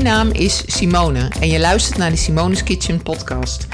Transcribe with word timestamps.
Mijn 0.00 0.12
naam 0.12 0.30
is 0.30 0.62
Simone 0.66 1.30
en 1.40 1.48
je 1.48 1.60
luistert 1.60 1.98
naar 1.98 2.10
de 2.10 2.16
Simone's 2.16 2.62
Kitchen 2.62 3.02
podcast. 3.02 3.66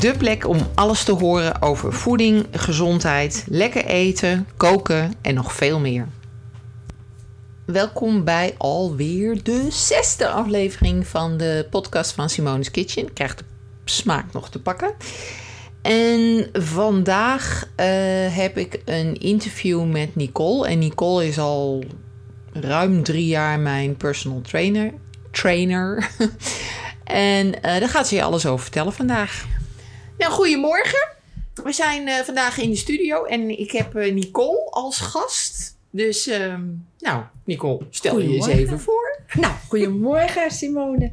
De 0.00 0.14
plek 0.18 0.48
om 0.48 0.58
alles 0.74 1.04
te 1.04 1.12
horen 1.12 1.62
over 1.62 1.92
voeding, 1.92 2.46
gezondheid, 2.52 3.44
lekker 3.48 3.84
eten, 3.84 4.46
koken 4.56 5.14
en 5.22 5.34
nog 5.34 5.52
veel 5.52 5.80
meer. 5.80 6.08
Welkom 7.66 8.24
bij 8.24 8.54
alweer 8.58 9.42
de 9.42 9.66
zesde 9.70 10.28
aflevering 10.28 11.06
van 11.06 11.36
de 11.36 11.66
podcast 11.70 12.12
van 12.12 12.28
Simone's 12.28 12.70
Kitchen. 12.70 13.02
Ik 13.06 13.14
krijg 13.14 13.34
de 13.34 13.44
smaak 13.84 14.32
nog 14.32 14.50
te 14.50 14.60
pakken. 14.60 14.94
En 15.82 16.48
vandaag 16.52 17.64
uh, 17.64 17.86
heb 18.36 18.58
ik 18.58 18.82
een 18.84 19.14
interview 19.14 19.90
met 19.90 20.16
Nicole. 20.16 20.68
En 20.68 20.78
Nicole 20.78 21.26
is 21.26 21.38
al 21.38 21.84
ruim 22.52 23.02
drie 23.02 23.26
jaar 23.26 23.58
mijn 23.58 23.96
personal 23.96 24.40
trainer. 24.40 24.92
Trainer. 25.34 26.10
en 27.04 27.46
uh, 27.46 27.60
daar 27.62 27.88
gaat 27.88 28.08
ze 28.08 28.14
je 28.14 28.22
alles 28.22 28.46
over 28.46 28.62
vertellen 28.62 28.92
vandaag. 28.92 29.46
Nou, 30.18 30.32
goedemorgen. 30.32 31.08
We 31.54 31.72
zijn 31.72 32.08
uh, 32.08 32.14
vandaag 32.14 32.58
in 32.58 32.70
de 32.70 32.76
studio 32.76 33.24
en 33.24 33.58
ik 33.58 33.70
heb 33.70 33.94
Nicole 33.94 34.70
als 34.70 35.00
gast. 35.00 35.76
Dus, 35.90 36.28
uh, 36.28 36.58
nou, 36.98 37.22
Nicole, 37.44 37.86
stel 37.90 38.20
je 38.20 38.34
eens 38.34 38.46
even 38.46 38.80
voor. 38.80 39.02
Nou, 39.40 39.54
goedemorgen 39.68 40.50
Simone. 40.50 41.12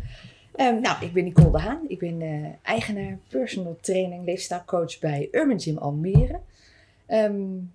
Um, 0.56 0.82
nou, 0.82 1.06
ik 1.06 1.14
ben 1.14 1.24
Nicole 1.24 1.52
de 1.52 1.60
Haan. 1.60 1.82
Ik 1.88 2.00
ben 2.00 2.22
uh, 2.22 2.48
eigenaar 2.64 3.18
personal 3.30 3.78
training, 3.82 4.26
leefstijlcoach 4.26 5.00
bij 5.00 5.28
Urban 5.32 5.60
Gym 5.60 5.78
Almere. 5.78 6.40
Um, 7.08 7.72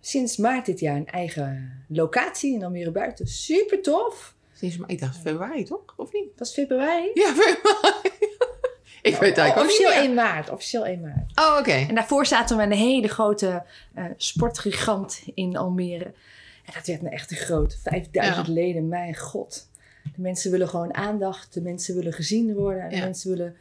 sinds 0.00 0.36
maart 0.36 0.66
dit 0.66 0.80
jaar 0.80 0.96
een 0.96 1.06
eigen 1.06 1.72
locatie 1.88 2.54
in 2.54 2.64
Almere 2.64 2.90
Buiten. 2.90 3.26
Super 3.26 3.82
tof. 3.82 4.34
Ik 4.86 5.00
dacht 5.00 5.16
februari 5.16 5.64
toch? 5.64 5.94
Of 5.96 6.12
niet? 6.12 6.28
Was 6.36 6.52
februari? 6.52 7.10
Ja, 7.14 7.34
februari. 7.34 8.08
ik 9.10 9.16
weet 9.16 9.38
eigenlijk 9.38 9.56
ook 9.56 9.64
Officieel 9.64 9.90
niet 9.90 9.98
1 9.98 10.14
maart. 10.14 10.50
Officieel 10.50 10.86
1 10.86 11.00
maart. 11.00 11.38
Oh, 11.38 11.50
oké. 11.50 11.58
Okay. 11.58 11.86
En 11.88 11.94
daarvoor 11.94 12.26
zaten 12.26 12.56
we 12.56 12.62
een 12.62 12.72
hele 12.72 13.08
grote 13.08 13.64
uh, 13.96 14.04
sportgigant 14.16 15.22
in 15.34 15.56
Almere. 15.56 16.04
En 16.64 16.72
dat 16.74 16.86
werd 16.86 17.02
een 17.02 17.10
echte 17.10 17.34
groot. 17.34 17.78
5000 17.82 18.46
ja. 18.46 18.52
leden, 18.52 18.88
mijn 18.88 19.16
god. 19.16 19.68
De 20.02 20.20
mensen 20.20 20.50
willen 20.50 20.68
gewoon 20.68 20.94
aandacht. 20.94 21.54
De 21.54 21.62
mensen 21.62 21.94
willen 21.94 22.12
gezien 22.12 22.54
worden. 22.54 22.88
De 22.88 22.96
ja. 22.96 23.04
mensen 23.04 23.30
willen, 23.30 23.56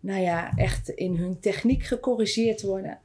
nou 0.00 0.20
ja, 0.20 0.52
echt 0.56 0.88
in 0.88 1.16
hun 1.16 1.40
techniek 1.40 1.82
gecorrigeerd 1.82 2.62
worden. 2.62 2.98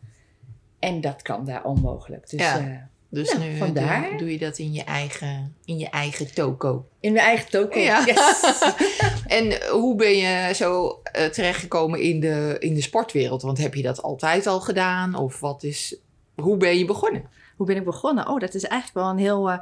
En 0.79 1.01
dat 1.01 1.21
kan 1.21 1.45
daar 1.45 1.63
onmogelijk. 1.63 2.29
Dus, 2.29 2.39
ja. 2.39 2.59
uh, 2.59 2.77
dus 3.09 3.33
nou, 3.33 3.43
nu 3.43 3.57
vandaar. 3.57 4.09
Doe, 4.09 4.17
doe, 4.17 4.31
je 4.31 4.37
dat 4.37 4.57
in 4.57 4.73
je 4.73 4.83
eigen, 4.83 5.55
in 5.65 5.77
je 5.77 5.89
eigen 5.89 6.33
toko. 6.33 6.85
In 6.99 7.13
mijn 7.13 7.25
eigen 7.25 7.49
toko, 7.49 7.79
ja. 7.79 8.05
yes. 8.05 8.73
en 9.37 9.69
hoe 9.69 9.95
ben 9.95 10.17
je 10.17 10.53
zo 10.53 11.01
uh, 11.17 11.25
terechtgekomen 11.25 11.99
in 11.99 12.19
de, 12.19 12.55
in 12.59 12.73
de 12.73 12.81
sportwereld? 12.81 13.41
Want 13.41 13.57
heb 13.57 13.73
je 13.73 13.81
dat 13.81 14.01
altijd 14.01 14.47
al 14.47 14.59
gedaan? 14.59 15.15
Of 15.15 15.39
wat 15.39 15.63
is, 15.63 15.97
hoe 16.35 16.57
ben 16.57 16.77
je 16.77 16.85
begonnen? 16.85 17.29
Hoe 17.55 17.65
ben 17.65 17.75
ik 17.75 17.83
begonnen? 17.83 18.27
Oh, 18.27 18.39
dat 18.39 18.53
is 18.53 18.63
eigenlijk 18.63 19.05
wel 19.05 19.09
een 19.09 19.25
heel... 19.25 19.49
Uh, 19.49 19.57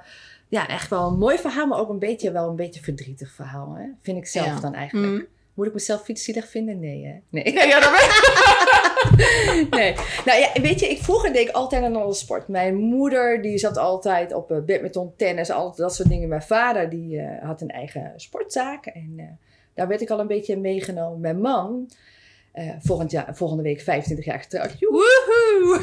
ja, 0.49 0.67
echt 0.67 0.89
wel 0.89 1.07
een 1.07 1.17
mooi 1.17 1.37
verhaal, 1.37 1.67
maar 1.67 1.79
ook 1.79 1.89
een 1.89 1.99
beetje, 1.99 2.31
wel 2.31 2.49
een 2.49 2.55
beetje 2.55 2.81
verdrietig 2.81 3.31
verhaal. 3.31 3.73
Hè? 3.77 3.85
Vind 4.01 4.17
ik 4.17 4.27
zelf 4.27 4.45
ja. 4.45 4.59
dan 4.59 4.73
eigenlijk. 4.73 5.13
Mm. 5.13 5.27
Moet 5.53 5.67
ik 5.67 5.73
mezelf 5.73 6.03
fietszielig 6.03 6.49
vinden? 6.49 6.79
Nee, 6.79 7.05
hè? 7.05 7.13
Nee. 7.29 7.53
Ja, 7.53 7.63
ja 7.63 7.79
dat 7.79 7.91
nee. 9.77 9.93
Nou 10.25 10.39
ja, 10.39 10.61
weet 10.61 10.79
je, 10.79 10.89
ik 10.89 11.01
vroeger 11.01 11.33
deed 11.33 11.47
ik 11.47 11.55
altijd 11.55 11.83
aan 11.83 11.95
alle 11.95 12.13
sport. 12.13 12.47
Mijn 12.47 12.75
moeder, 12.75 13.41
die 13.41 13.57
zat 13.57 13.77
altijd 13.77 14.33
op 14.33 14.51
uh, 14.51 14.57
badminton, 14.57 15.13
tennis, 15.15 15.49
al 15.49 15.75
dat 15.75 15.95
soort 15.95 16.09
dingen. 16.09 16.29
Mijn 16.29 16.41
vader, 16.41 16.89
die 16.89 17.15
uh, 17.15 17.29
had 17.41 17.61
een 17.61 17.71
eigen 17.71 18.13
sportzaak. 18.15 18.85
En 18.85 19.13
uh, 19.15 19.25
daar 19.73 19.87
werd 19.87 20.01
ik 20.01 20.09
al 20.09 20.19
een 20.19 20.27
beetje 20.27 20.57
meegenomen. 20.57 21.19
Mijn 21.19 21.41
man, 21.41 21.89
uh, 22.53 22.71
volgend 22.79 23.11
jaar, 23.11 23.35
volgende 23.35 23.63
week 23.63 23.81
25 23.81 24.25
jaar 24.25 24.39
getrouwd. 24.39 24.75
Woehoe! 24.79 25.81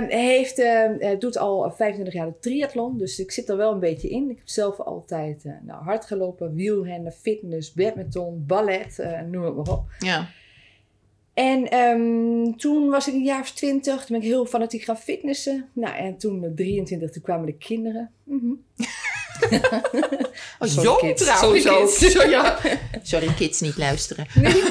um, 0.00 0.08
heeft, 0.28 0.58
uh, 0.58 1.18
doet 1.18 1.38
al 1.38 1.70
25 1.70 2.14
jaar 2.14 2.26
de 2.26 2.38
triathlon, 2.40 2.98
dus 2.98 3.18
ik 3.18 3.30
zit 3.30 3.48
er 3.48 3.56
wel 3.56 3.72
een 3.72 3.80
beetje 3.80 4.08
in. 4.08 4.30
Ik 4.30 4.36
heb 4.36 4.48
zelf 4.48 4.80
altijd 4.80 5.44
uh, 5.44 5.52
nou, 5.62 5.82
hard 5.84 6.04
gelopen, 6.04 6.54
wielrennen, 6.54 7.12
fitness, 7.12 7.72
badminton, 7.72 8.44
ballet, 8.46 9.06
noem 9.30 9.44
het 9.44 9.54
maar 9.54 9.76
op. 9.76 9.84
Ja. 9.98 10.28
En 11.36 11.76
um, 11.78 12.56
toen 12.56 12.88
was 12.88 13.08
ik 13.08 13.14
een 13.14 13.24
jaar 13.24 13.40
of 13.40 13.50
20, 13.50 13.94
toen 13.94 14.04
ben 14.08 14.16
ik 14.16 14.32
heel 14.32 14.46
fanatiek 14.46 14.82
gaan 14.82 14.98
fitnessen. 14.98 15.68
Nou, 15.72 15.96
en 15.96 16.16
toen 16.16 16.52
23, 16.54 17.10
toen 17.10 17.22
kwamen 17.22 17.46
de 17.46 17.56
kinderen. 17.56 18.10
Mm 18.24 18.38
-hmm. 18.38 18.64
oh, 20.58 20.68
jong 20.82 21.16
trouwens 21.16 21.68
ook. 21.68 21.88
Sorry, 22.10 22.30
ja. 22.30 22.58
Sorry, 23.02 23.34
kids 23.34 23.60
niet 23.60 23.76
luisteren. 23.76 24.26
Nee. 24.34 24.62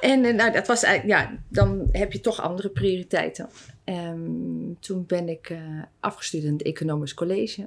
En 0.00 0.36
nou, 0.36 0.52
dat 0.52 0.66
was 0.66 0.82
eigenlijk, 0.82 1.20
ja, 1.20 1.38
dan 1.48 1.88
heb 1.92 2.12
je 2.12 2.20
toch 2.20 2.40
andere 2.40 2.68
prioriteiten. 2.68 3.48
Um, 3.84 4.76
toen 4.80 5.06
ben 5.06 5.28
ik 5.28 5.50
uh, 5.50 5.58
afgestudeerd 6.00 6.50
in 6.50 6.56
het 6.58 6.66
Economisch 6.66 7.14
College. 7.14 7.66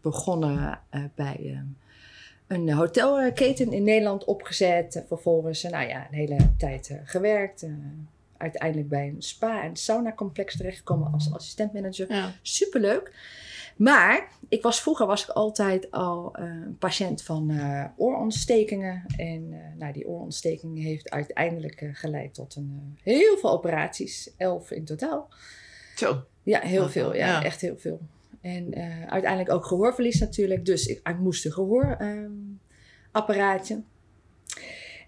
Begonnen 0.00 0.80
uh, 0.94 1.04
bij 1.14 1.40
uh, 1.42 1.58
een 2.50 2.72
hotelketen 2.72 3.72
in 3.72 3.82
Nederland 3.82 4.24
opgezet. 4.24 5.04
Vervolgens, 5.06 5.62
nou 5.62 5.88
ja, 5.88 6.06
een 6.10 6.14
hele 6.14 6.38
tijd 6.56 7.00
gewerkt. 7.04 7.66
uiteindelijk 8.36 8.88
bij 8.88 9.08
een 9.08 9.22
spa- 9.22 9.62
en 9.62 9.76
sauna-complex 9.76 10.56
terechtgekomen 10.56 11.12
als 11.12 11.32
assistentmanager. 11.32 12.12
Ja. 12.12 12.32
Superleuk. 12.42 13.12
Maar 13.76 14.28
ik 14.48 14.62
was, 14.62 14.80
vroeger 14.80 15.06
was 15.06 15.22
ik 15.22 15.28
altijd 15.28 15.90
al 15.90 16.32
uh, 16.38 16.44
een 16.44 16.76
patiënt 16.78 17.22
van 17.22 17.50
uh, 17.50 17.84
oorontstekingen. 17.96 19.04
En 19.16 19.52
uh, 19.52 19.58
nou, 19.78 19.92
die 19.92 20.08
oorontsteking 20.08 20.82
heeft 20.82 21.10
uiteindelijk 21.10 21.90
geleid 21.92 22.34
tot 22.34 22.56
een, 22.56 22.98
heel 23.02 23.38
veel 23.38 23.50
operaties. 23.50 24.30
Elf 24.36 24.70
in 24.70 24.84
totaal. 24.84 25.28
Zo. 25.94 26.24
Ja, 26.42 26.60
heel 26.60 26.82
oh, 26.82 26.88
veel. 26.88 27.14
Ja, 27.14 27.26
ja, 27.26 27.44
echt 27.44 27.60
heel 27.60 27.78
veel. 27.78 28.00
En 28.40 28.74
uiteindelijk 29.08 29.52
ook 29.52 29.66
gehoorverlies 29.66 30.20
natuurlijk. 30.20 30.64
Dus 30.64 30.86
ik, 30.86 31.08
ik 31.08 31.18
moest 31.18 31.44
een 31.44 31.52
gehoorapparaatje. 31.52 33.82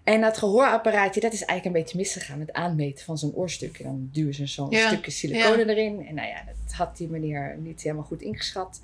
En 0.03 0.21
dat 0.21 0.37
gehoorapparaatje, 0.37 1.21
dat 1.21 1.33
is 1.33 1.45
eigenlijk 1.45 1.75
een 1.75 1.83
beetje 1.83 1.97
misgegaan. 1.97 2.39
Het 2.39 2.53
aanmeten 2.53 3.05
van 3.05 3.17
zo'n 3.17 3.35
oorstuk. 3.35 3.79
En 3.79 3.83
dan 3.83 4.09
duwen 4.11 4.33
ze 4.33 4.47
zo'n 4.47 4.69
ja. 4.69 4.87
stukje 4.87 5.11
silicone 5.11 5.65
ja. 5.65 5.65
erin. 5.65 6.05
En 6.07 6.15
nou 6.15 6.27
ja, 6.27 6.43
dat 6.45 6.73
had 6.73 6.97
die 6.97 7.09
meneer 7.09 7.57
niet 7.59 7.81
helemaal 7.81 8.03
goed 8.03 8.21
ingeschat. 8.21 8.81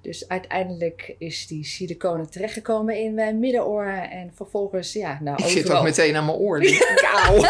Dus 0.00 0.28
uiteindelijk 0.28 1.14
is 1.18 1.46
die 1.46 1.64
silicone 1.64 2.28
terechtgekomen 2.28 2.96
in 2.96 3.14
mijn 3.14 3.38
middenoor. 3.38 3.86
En 3.86 4.32
vervolgens, 4.34 4.92
ja, 4.92 5.18
nou 5.20 5.36
Ik 5.36 5.44
overal... 5.44 5.62
zit 5.62 5.70
ook 5.70 5.82
meteen 5.82 6.16
aan 6.16 6.24
mijn 6.24 6.38
oor. 6.38 6.60
Kou. 6.94 7.36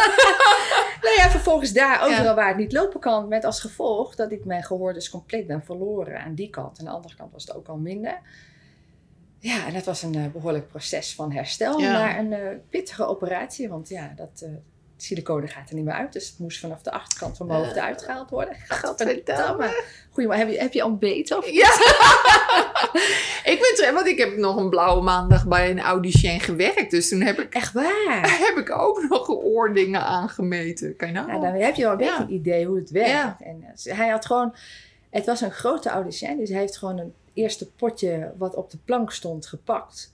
nou 1.01 1.15
ja, 1.17 1.29
vervolgens 1.29 1.71
daar, 1.71 2.03
overal 2.03 2.23
ja. 2.23 2.35
waar 2.35 2.47
het 2.47 2.57
niet 2.57 2.71
lopen 2.71 2.99
kan. 2.99 3.27
Met 3.27 3.45
als 3.45 3.59
gevolg 3.59 4.15
dat 4.15 4.31
ik 4.31 4.45
mijn 4.45 4.63
gehoor 4.63 4.93
dus 4.93 5.09
compleet 5.09 5.47
ben 5.47 5.63
verloren 5.63 6.21
aan 6.21 6.35
die 6.35 6.49
kant. 6.49 6.77
En 6.77 6.85
aan 6.85 6.91
de 6.91 6.95
andere 6.95 7.15
kant 7.15 7.31
was 7.31 7.45
het 7.45 7.55
ook 7.55 7.67
al 7.67 7.77
minder. 7.77 8.19
Ja, 9.39 9.67
en 9.67 9.73
dat 9.73 9.85
was 9.85 10.03
een 10.03 10.17
uh, 10.17 10.27
behoorlijk 10.27 10.67
proces 10.67 11.15
van 11.15 11.31
herstel 11.31 11.79
Ja. 11.79 11.91
naar 11.91 12.19
een 12.19 12.31
uh, 12.31 12.59
pittige 12.69 13.05
operatie. 13.05 13.69
Want 13.69 13.89
ja, 13.89 14.13
dat 14.15 14.41
uh, 14.43 14.49
silicone 15.03 15.47
gaat 15.47 15.69
er 15.69 15.75
niet 15.75 15.85
meer 15.85 15.93
uit. 15.93 16.13
Dus 16.13 16.29
het 16.29 16.39
moest 16.39 16.59
vanaf 16.59 16.81
de 16.81 16.91
achterkant 16.91 17.37
van 17.37 17.47
mijn 17.47 17.59
hoofd 17.59 17.75
eruit 17.75 18.01
gehaald 18.03 18.29
worden. 18.29 18.55
Gadverdamme. 18.67 19.83
Goeie, 20.11 20.33
heb 20.33 20.49
je, 20.49 20.59
heb 20.59 20.73
je 20.73 20.85
ontbeten? 20.85 21.37
Of 21.37 21.49
Ja. 21.49 21.69
ik 23.53 23.75
ben 23.77 23.93
want 23.93 24.07
ik 24.07 24.17
heb 24.17 24.37
nog 24.37 24.55
een 24.55 24.69
blauwe 24.69 25.01
maandag 25.03 25.47
bij 25.47 25.69
een 25.69 25.79
audicien 25.79 26.39
gewerkt. 26.39 26.91
Dus 26.91 27.09
toen 27.09 27.21
heb 27.21 27.39
ik, 27.39 27.53
Echt 27.53 27.73
waar? 27.73 28.37
heb 28.47 28.57
ik 28.57 28.71
ook 28.71 29.05
nog 29.09 29.29
oordingen 29.29 30.01
aangemeten. 30.01 30.95
Kan 30.95 31.07
je 31.07 31.13
nou? 31.13 31.27
Nou, 31.27 31.41
dan 31.41 31.53
heb 31.53 31.75
je 31.75 31.81
wel 31.81 31.91
een 31.91 31.97
beetje 31.97 32.13
Ja. 32.13 32.21
een 32.21 32.33
idee 32.33 32.65
hoe 32.65 32.77
het 32.77 32.89
werkt. 32.89 33.09
Ja. 33.09 33.37
En 33.39 33.65
uh, 33.85 33.93
hij 33.97 34.09
had 34.09 34.25
gewoon... 34.25 34.55
Het 35.09 35.25
was 35.25 35.41
een 35.41 35.51
grote 35.51 35.89
audicien. 35.89 36.37
Dus 36.37 36.49
hij 36.49 36.59
heeft 36.59 36.77
gewoon 36.77 36.97
een 36.97 37.13
eerste 37.33 37.71
potje 37.71 38.33
wat 38.37 38.55
op 38.55 38.71
de 38.71 38.77
plank 38.85 39.11
stond 39.11 39.45
gepakt. 39.47 40.13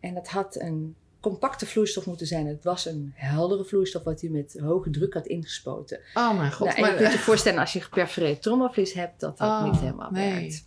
En 0.00 0.14
dat 0.14 0.28
had 0.28 0.60
een 0.60 0.96
compacte 1.30 1.66
vloeistof 1.66 2.06
moeten 2.06 2.26
zijn. 2.26 2.46
Het 2.46 2.64
was 2.64 2.86
een 2.86 3.12
heldere 3.14 3.64
vloeistof 3.64 4.02
wat 4.02 4.20
hij 4.20 4.30
met 4.30 4.58
hoge 4.60 4.90
druk 4.90 5.14
had 5.14 5.26
ingespoten. 5.26 6.00
Oh 6.14 6.36
mijn 6.38 6.52
god. 6.52 6.66
Nou, 6.66 6.78
en 6.86 6.90
je 6.92 6.96
kunt 6.98 7.12
je 7.12 7.18
voorstellen 7.18 7.60
als 7.60 7.72
je 7.72 7.80
geperforeerd 7.80 8.42
trommelvlies 8.42 8.92
hebt, 8.92 9.20
dat 9.20 9.38
dat 9.38 9.48
Oh, 9.48 9.64
niet 9.64 9.80
helemaal 9.80 10.10
nee. 10.10 10.32
werkt. 10.32 10.66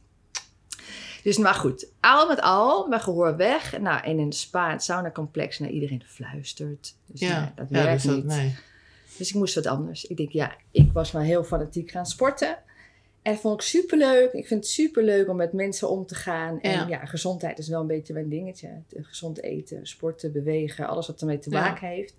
Dus 1.23 1.37
maar 1.37 1.53
goed, 1.53 1.91
al 1.99 2.27
met 2.27 2.41
al, 2.41 2.87
mijn 2.87 3.01
gehoor 3.01 3.35
weg. 3.35 3.79
Nou, 3.79 4.03
en 4.03 4.11
in 4.11 4.19
een 4.19 4.31
spa, 4.33 4.71
het 4.71 4.83
saunacomplex, 4.83 5.59
nou, 5.59 5.71
iedereen 5.71 6.03
fluistert. 6.05 6.95
Dus 7.05 7.19
ja, 7.19 7.39
nee, 7.39 7.51
dat 7.55 7.65
ja, 7.69 7.83
werkt 7.83 7.93
dus 7.93 8.03
dat- 8.03 8.15
niet. 8.15 8.25
nee. 8.25 8.55
Dus 9.17 9.29
ik 9.29 9.35
moest 9.35 9.55
wat 9.55 9.65
anders. 9.67 10.05
Ik 10.05 10.17
denk, 10.17 10.31
ja, 10.31 10.55
ik 10.71 10.91
was 10.91 11.11
maar 11.11 11.23
heel 11.23 11.43
fanatiek 11.43 11.91
gaan 11.91 12.05
sporten. 12.05 12.57
En 13.21 13.31
dat 13.31 13.41
vond 13.41 13.61
ik 13.61 13.67
superleuk. 13.67 14.31
Ik 14.33 14.47
vind 14.47 14.63
het 14.63 14.69
superleuk 14.73 15.29
om 15.29 15.35
met 15.35 15.53
mensen 15.53 15.89
om 15.89 16.05
te 16.05 16.15
gaan. 16.15 16.61
En 16.61 16.71
Ja. 16.71 16.85
ja, 16.87 17.05
gezondheid 17.05 17.57
is 17.57 17.67
wel 17.67 17.81
een 17.81 17.87
beetje 17.87 18.13
mijn 18.13 18.29
dingetje. 18.29 18.67
Het- 18.67 19.05
Gezond 19.05 19.41
eten, 19.43 19.87
sporten, 19.87 20.31
bewegen, 20.31 20.87
alles 20.87 21.07
wat 21.07 21.19
ermee 21.21 21.39
te 21.39 21.49
Ja. 21.49 21.59
maken 21.61 21.87
heeft. 21.87 22.13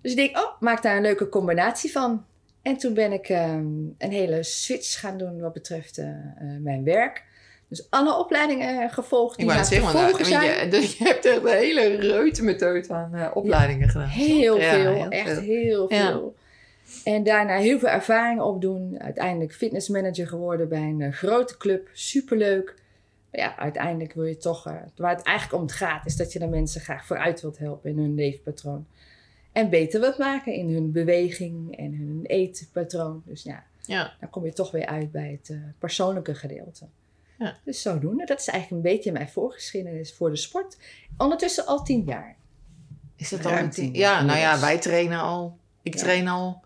Dus 0.00 0.10
ik 0.10 0.16
denk, 0.16 0.36
oh, 0.36 0.60
maak 0.60 0.82
daar 0.82 0.96
een 0.96 1.02
leuke 1.02 1.28
combinatie 1.28 1.92
van. 1.92 2.24
En 2.62 2.76
toen 2.76 2.94
ben 2.94 3.12
ik 3.12 3.28
ehm, 3.28 3.66
een 3.98 4.10
hele 4.10 4.42
switch 4.42 5.00
gaan 5.00 5.18
doen 5.18 5.40
wat 5.40 5.52
betreft 5.52 5.98
eh, 5.98 6.08
eh, 6.08 6.14
mijn 6.60 6.84
werk. 6.84 7.24
Dus 7.68 7.86
alle 7.90 8.18
opleidingen 8.18 8.90
gevolgd 8.90 9.36
die 9.36 9.46
Ik 9.46 9.52
wou 9.52 9.64
zeggen, 9.64 10.24
zijn. 10.24 10.64
je, 10.64 10.68
dus 10.70 10.96
je 10.96 11.04
hebt 11.04 11.24
echt 11.24 11.36
een 11.36 11.46
hele 11.48 11.94
reutemeteut 11.96 12.90
aan 12.90 13.14
eh, 13.14 13.30
opleidingen 13.34 13.88
gedaan. 13.88 14.08
Heel 14.08 14.56
veel, 14.60 14.92
heel 14.94 15.08
echt 15.08 15.30
veel. 15.32 15.40
heel 15.40 15.92
Ja. 15.92 16.10
veel. 16.10 16.34
En 17.04 17.22
daarna 17.22 17.56
heel 17.56 17.78
veel 17.78 17.88
ervaring 17.88 18.40
opdoen. 18.40 19.00
Uiteindelijk 19.00 19.54
fitnessmanager 19.54 20.26
geworden 20.28 20.68
bij 20.68 20.82
een 20.82 21.00
eh, 21.00 21.12
grote 21.12 21.56
club. 21.56 21.88
Superleuk. 21.92 22.74
Maar 23.30 23.40
ja, 23.40 23.56
uiteindelijk 23.58 24.12
wil 24.12 24.24
je 24.24 24.36
toch... 24.36 24.66
eh, 24.66 24.74
waar 24.96 25.16
het 25.16 25.24
eigenlijk 25.24 25.56
om 25.58 25.66
het 25.68 25.76
gaat, 25.76 26.06
is 26.06 26.16
dat 26.16 26.32
je 26.32 26.38
de 26.38 26.46
mensen 26.46 26.80
graag 26.80 27.06
vooruit 27.06 27.40
wilt 27.40 27.58
helpen 27.58 27.90
in 27.90 27.98
hun 27.98 28.14
leefpatroon. 28.14 28.86
En 29.52 29.70
beter 29.70 30.00
wilt 30.00 30.18
maken 30.18 30.52
in 30.52 30.72
hun 30.74 30.92
beweging 30.92 31.76
en 31.76 31.94
hun 31.94 32.20
eetpatroon. 32.26 33.22
Dus 33.26 33.42
ja, 33.42 33.64
Ja. 33.82 34.12
dan 34.20 34.30
kom 34.30 34.44
je 34.44 34.52
toch 34.52 34.70
weer 34.70 34.86
uit 34.86 35.12
bij 35.12 35.38
het 35.40 35.50
eh, 35.50 35.56
persoonlijke 35.78 36.34
gedeelte. 36.34 36.86
Ja. 37.38 37.56
Dus 37.64 37.82
zodoende. 37.82 38.24
Dat 38.24 38.40
is 38.40 38.48
eigenlijk 38.48 38.84
een 38.84 38.92
beetje 38.92 39.12
mijn 39.12 39.28
voorgeschiedenis 39.28 40.12
voor 40.14 40.30
de 40.30 40.36
sport. 40.36 40.76
Ondertussen 41.18 41.66
al 41.66 41.82
tien 41.82 42.04
jaar. 42.06 42.36
Is 43.16 43.28
dat 43.28 43.40
Ruim 43.40 43.56
al 43.56 43.62
een 43.62 43.70
tien? 43.70 43.94
Ja, 43.94 44.22
nou 44.22 44.38
ja, 44.38 44.60
wij 44.60 44.78
trainen 44.78 45.18
al. 45.20 45.58
Ik 45.82 45.94
Ja. 45.94 46.00
train 46.00 46.28
al 46.28 46.64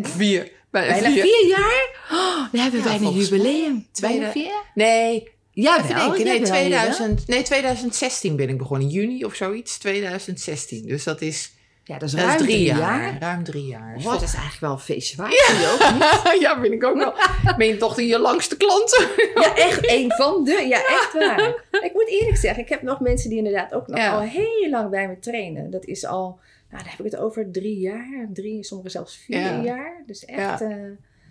vier. 0.00 0.50
Bijna 0.70 0.92
Bijna 0.92 1.10
vier. 1.10 1.22
vier 1.22 1.46
jaar? 1.48 1.88
Oh, 2.12 2.36
dan 2.52 2.60
hebben 2.60 2.82
we 2.82 2.88
Ja, 2.88 2.98
bijna 2.98 3.08
een 3.16 3.22
jubileum. 3.22 3.86
Tweede- 3.92 4.16
Bijna 4.18 4.32
vier 4.32 4.44
jaar? 4.44 4.70
Nee, 4.74 5.30
Ja, 5.54 5.76
even 5.78 5.94
denken. 5.94 6.24
Nee, 6.24 6.40
2000, 6.42 7.26
nee, 7.26 7.42
2016 7.42 8.36
ben 8.36 8.48
ik 8.48 8.58
begonnen. 8.58 8.88
In 8.88 8.94
juni 8.94 9.24
of 9.24 9.34
zoiets. 9.34 9.78
2016. 9.78 10.86
Dus 10.86 11.04
dat 11.04 11.20
is, 11.20 11.52
Ja, 11.84 11.98
dat 11.98 12.08
is 12.08 12.14
dat 12.14 12.20
is 12.20 12.26
ruim 12.26 12.38
drie, 12.38 12.62
jaar. 12.64 12.78
jaar. 12.78 13.16
Ruim 13.20 13.44
drie 13.44 13.66
jaar. 13.66 13.94
Oh, 13.98 14.04
dat 14.04 14.22
is 14.22 14.32
eigenlijk 14.32 14.60
wel 14.60 14.70
een 14.72 14.78
feestje 14.78 15.16
waard. 15.16 15.32
Ja. 15.32 15.72
ook 15.72 15.92
niet? 16.32 16.40
ja, 16.44 16.60
vind 16.60 16.72
ik 16.72 16.84
ook 16.84 16.96
wel. 16.96 17.14
Ben 17.56 17.66
je 17.66 17.76
toch 17.76 18.00
je 18.00 18.18
langste 18.18 18.56
klanten? 18.56 19.06
ja, 19.34 19.56
echt 19.56 19.90
een 19.90 20.12
van 20.16 20.44
de. 20.44 20.66
Ja, 20.68 20.78
echt 20.78 21.12
waar. 21.12 21.64
Ik 21.82 21.90
moet 21.92 22.08
eerlijk 22.08 22.36
zeggen, 22.36 22.62
ik 22.62 22.68
heb 22.68 22.82
nog 22.82 23.00
mensen 23.00 23.28
die 23.28 23.38
inderdaad 23.38 23.72
ook 23.74 23.86
nog 23.86 23.98
Ja. 23.98 24.12
al 24.12 24.20
heel 24.20 24.68
lang 24.70 24.90
bij 24.90 25.08
me 25.08 25.18
trainen. 25.18 25.70
Dat 25.70 25.84
is 25.84 26.04
al, 26.06 26.38
nou, 26.72 26.82
dan 26.84 26.92
heb 26.96 26.98
ik 27.06 27.12
het 27.12 27.16
over 27.20 27.50
drie 27.50 27.78
jaar. 27.78 28.28
Drie, 28.32 28.64
sommigen 28.64 28.90
zelfs 28.92 29.16
vier 29.16 29.38
Ja. 29.38 29.62
jaar. 29.62 30.02
Dus 30.06 30.24
echt, 30.24 30.38
Ja. 30.38 30.60
eh 30.60 30.76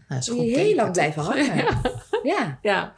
moet 0.10 0.26
je 0.26 0.58
heel 0.58 0.76
lang 0.76 0.92
blijven 0.92 1.22
hangen. 1.32 1.56
Ja. 2.24 2.60
Ja. 2.62 2.94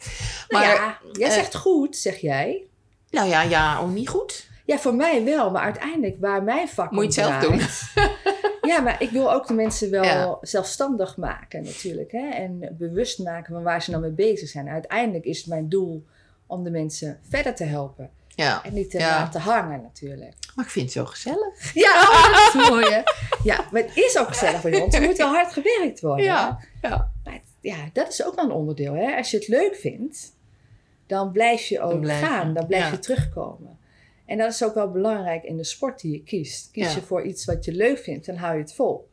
Nou 0.47 0.65
Maar, 0.65 0.73
ja, 0.75 0.97
jij 1.11 1.27
eh, 1.27 1.33
zegt 1.33 1.55
goed, 1.55 1.97
zeg 1.97 2.17
jij. 2.17 2.63
nou 3.09 3.29
ja, 3.29 3.41
ja, 3.41 3.81
oh, 3.81 3.89
niet 3.91 4.09
goed. 4.09 4.49
Ja, 4.65 4.77
voor 4.77 4.95
mij 4.95 5.23
wel, 5.23 5.51
maar 5.51 5.61
uiteindelijk 5.63 6.15
waar 6.19 6.43
mijn 6.43 6.67
vak 6.67 6.91
Moet 6.91 7.15
je 7.15 7.21
het 7.21 7.29
zelf 7.29 7.43
draait- 7.43 8.11
Ja, 8.71 8.79
maar 8.79 9.01
ik 9.01 9.09
wil 9.09 9.33
ook 9.33 9.47
de 9.47 9.53
mensen 9.53 9.89
wel 9.91 10.03
Ja. 10.03 10.37
zelfstandig 10.41 11.17
maken 11.17 11.63
natuurlijk. 11.63 12.11
Hè? 12.11 12.29
En 12.29 12.75
bewust 12.77 13.19
maken 13.19 13.53
van 13.53 13.63
waar 13.63 13.81
ze 13.81 13.89
nou 13.91 14.01
mee 14.01 14.11
bezig 14.11 14.49
zijn. 14.49 14.69
Uiteindelijk 14.69 15.25
is 15.25 15.37
het 15.37 15.47
mijn 15.47 15.69
doel 15.69 16.05
om 16.47 16.63
de 16.63 16.69
mensen 16.71 17.19
verder 17.29 17.55
te 17.55 17.63
helpen. 17.63 18.09
Ja. 18.35 18.63
En 18.63 18.73
niet 18.73 18.89
te 18.89 18.97
Ja. 18.97 19.09
laten 19.09 19.41
hangen 19.41 19.81
natuurlijk. 19.81 20.33
Maar 20.55 20.65
ik 20.65 20.71
vind 20.71 20.85
het 20.85 20.93
zo 20.93 21.05
gezellig. 21.05 21.73
Ja, 21.73 22.01
oh, 22.01 22.31
dat 22.53 22.63
is 22.63 22.69
mooi 22.69 22.85
hè. 22.93 23.01
Ja, 23.43 23.65
maar 23.71 23.81
het 23.81 23.97
is 23.97 24.17
ook 24.17 24.27
gezellig 24.27 24.61
bij 24.61 24.81
ons. 24.81 24.95
Er 24.95 25.01
moet 25.01 25.17
wel 25.17 25.27
hard 25.33 25.53
gewerkt 25.53 25.99
worden. 26.01 26.25
Ja, 26.25 26.59
ja. 26.81 27.11
Maar 27.23 27.33
het- 27.33 27.41
ja, 27.61 27.89
dat 27.93 28.07
is 28.07 28.25
ook 28.25 28.35
wel 28.35 28.45
een 28.45 28.51
onderdeel. 28.51 28.93
Hè? 28.93 29.15
Als 29.15 29.31
je 29.31 29.37
het 29.37 29.47
leuk 29.47 29.75
vindt, 29.75 30.35
dan 31.07 31.31
blijf 31.31 31.65
je 31.65 31.81
ook 31.81 31.91
Dan 31.91 31.99
blijf 31.99 32.19
je, 32.19 32.25
gaan. 32.25 32.53
Dan 32.53 32.67
blijf 32.67 32.83
ja. 32.85 32.91
je 32.91 32.99
terugkomen. 32.99 33.77
En 34.25 34.37
dat 34.37 34.51
is 34.53 34.63
ook 34.63 34.73
wel 34.73 34.91
belangrijk 34.91 35.43
in 35.43 35.57
de 35.57 35.63
sport 35.63 35.99
die 36.01 36.11
je 36.11 36.23
kiest. 36.23 36.71
Kies 36.71 36.93
je 36.93 37.01
voor 37.01 37.23
iets 37.23 37.45
wat 37.45 37.65
je 37.65 37.71
leuk 37.71 37.97
vindt, 37.97 38.25
dan 38.25 38.35
hou 38.35 38.53
je 38.55 38.61
het 38.61 38.73
vol. 38.73 39.09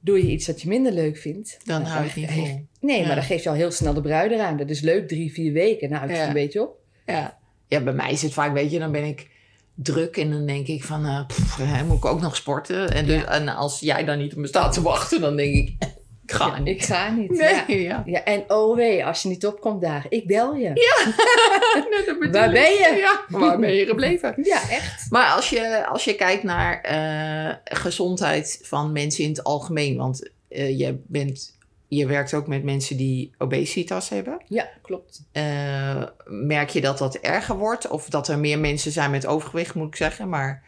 Doe 0.00 0.26
je 0.26 0.32
iets 0.32 0.46
wat 0.46 0.62
je 0.62 0.68
minder 0.68 0.92
leuk 0.92 1.16
vindt, 1.16 1.58
Dan 1.64 1.82
hou 1.82 2.02
je 2.02 2.08
het 2.08 2.16
niet 2.16 2.30
vol. 2.30 2.66
Nee, 2.80 3.06
maar 3.06 3.14
dan 3.14 3.24
geef 3.24 3.42
je 3.42 3.48
al 3.48 3.54
heel 3.54 3.70
snel 3.70 3.94
de 3.94 4.00
bruid 4.00 4.30
eraan. 4.32 4.56
Dat 4.56 4.70
is 4.70 4.80
leuk, 4.80 5.08
drie, 5.08 5.32
vier 5.32 5.52
weken. 5.52 5.88
Dan 5.88 5.98
houdt 5.98 6.12
het 6.12 6.20
Ja. 6.22 6.26
een 6.28 6.32
beetje 6.34 6.62
op. 6.62 6.78
Ja. 7.06 7.38
Ja, 7.68 7.80
bij 7.80 7.92
mij 7.92 8.10
is 8.12 8.22
het 8.22 8.32
vaak, 8.32 8.52
weet 8.52 8.70
je, 8.70 8.78
dan 8.78 8.92
ben 8.92 9.04
ik 9.04 9.28
druk 9.74 10.16
en 10.16 10.30
dan 10.30 10.46
denk 10.46 10.66
ik 10.66 10.84
van, 10.84 11.06
eh, 11.06 11.26
pff, 11.26 11.56
hè, 11.56 11.84
moet 11.84 11.96
ik 11.96 12.04
ook 12.04 12.20
nog 12.20 12.36
sporten? 12.36 12.90
En, 12.92 13.06
dus, 13.06 13.24
en 13.24 13.48
als 13.48 13.80
jij 13.80 14.04
dan 14.04 14.18
niet 14.18 14.32
op 14.32 14.38
me 14.38 14.46
staat 14.46 14.72
te 14.72 14.82
wachten, 14.82 15.20
dan 15.20 15.36
denk 15.36 15.54
ik, 15.54 15.74
ik 16.26 16.32
ga 16.32 16.46
Ja, 16.46 16.58
niet. 16.58 16.68
ik 16.68 16.82
ga 16.82 17.10
niet. 17.10 17.30
Nee, 17.30 17.54
Ja. 17.54 17.64
ja. 17.66 18.02
Ja, 18.06 18.24
en 18.24 18.44
oh 18.48 18.76
wee, 18.76 19.04
als 19.06 19.22
je 19.22 19.28
niet 19.28 19.46
opkomt 19.46 19.80
daar, 19.80 20.06
ik 20.08 20.26
bel 20.26 20.54
je. 20.54 20.68
Nee, 21.90 22.18
bedoel 22.18 22.32
Waar 22.40 22.50
ben 22.50 22.62
je? 22.72 22.94
Ja, 23.00 23.38
waar 23.38 23.58
ben 23.58 23.74
je 23.74 23.86
gebleven? 23.86 24.34
Ja, 24.42 24.70
echt. 24.70 25.06
Maar 25.10 25.32
als 25.32 25.50
je, 25.50 25.86
als 25.86 26.04
je 26.04 26.14
kijkt 26.14 26.42
naar 26.42 26.80
eh, 26.80 27.54
gezondheid 27.64 28.58
van 28.62 28.92
mensen 28.92 29.24
in 29.24 29.30
het 29.30 29.44
algemeen, 29.44 29.96
want 29.96 30.30
eh, 30.48 30.78
je, 30.78 30.98
bent, 31.06 31.55
je 31.88 32.06
werkt 32.06 32.34
ook 32.34 32.46
met 32.46 32.64
mensen 32.64 32.96
die 32.96 33.30
obesitas 33.38 34.08
hebben. 34.08 34.40
Ja, 34.48 34.68
klopt. 34.82 35.22
Eh, 35.32 36.04
merk 36.24 36.70
je 36.70 36.80
dat 36.80 36.98
dat 36.98 37.14
erger 37.14 37.56
wordt? 37.56 37.88
Of 37.88 38.08
dat 38.08 38.28
er 38.28 38.38
meer 38.38 38.58
mensen 38.58 38.92
zijn 38.92 39.10
met 39.10 39.26
overgewicht, 39.26 39.74
moet 39.74 39.88
ik 39.88 39.96
zeggen. 39.96 40.28
Maar, 40.28 40.62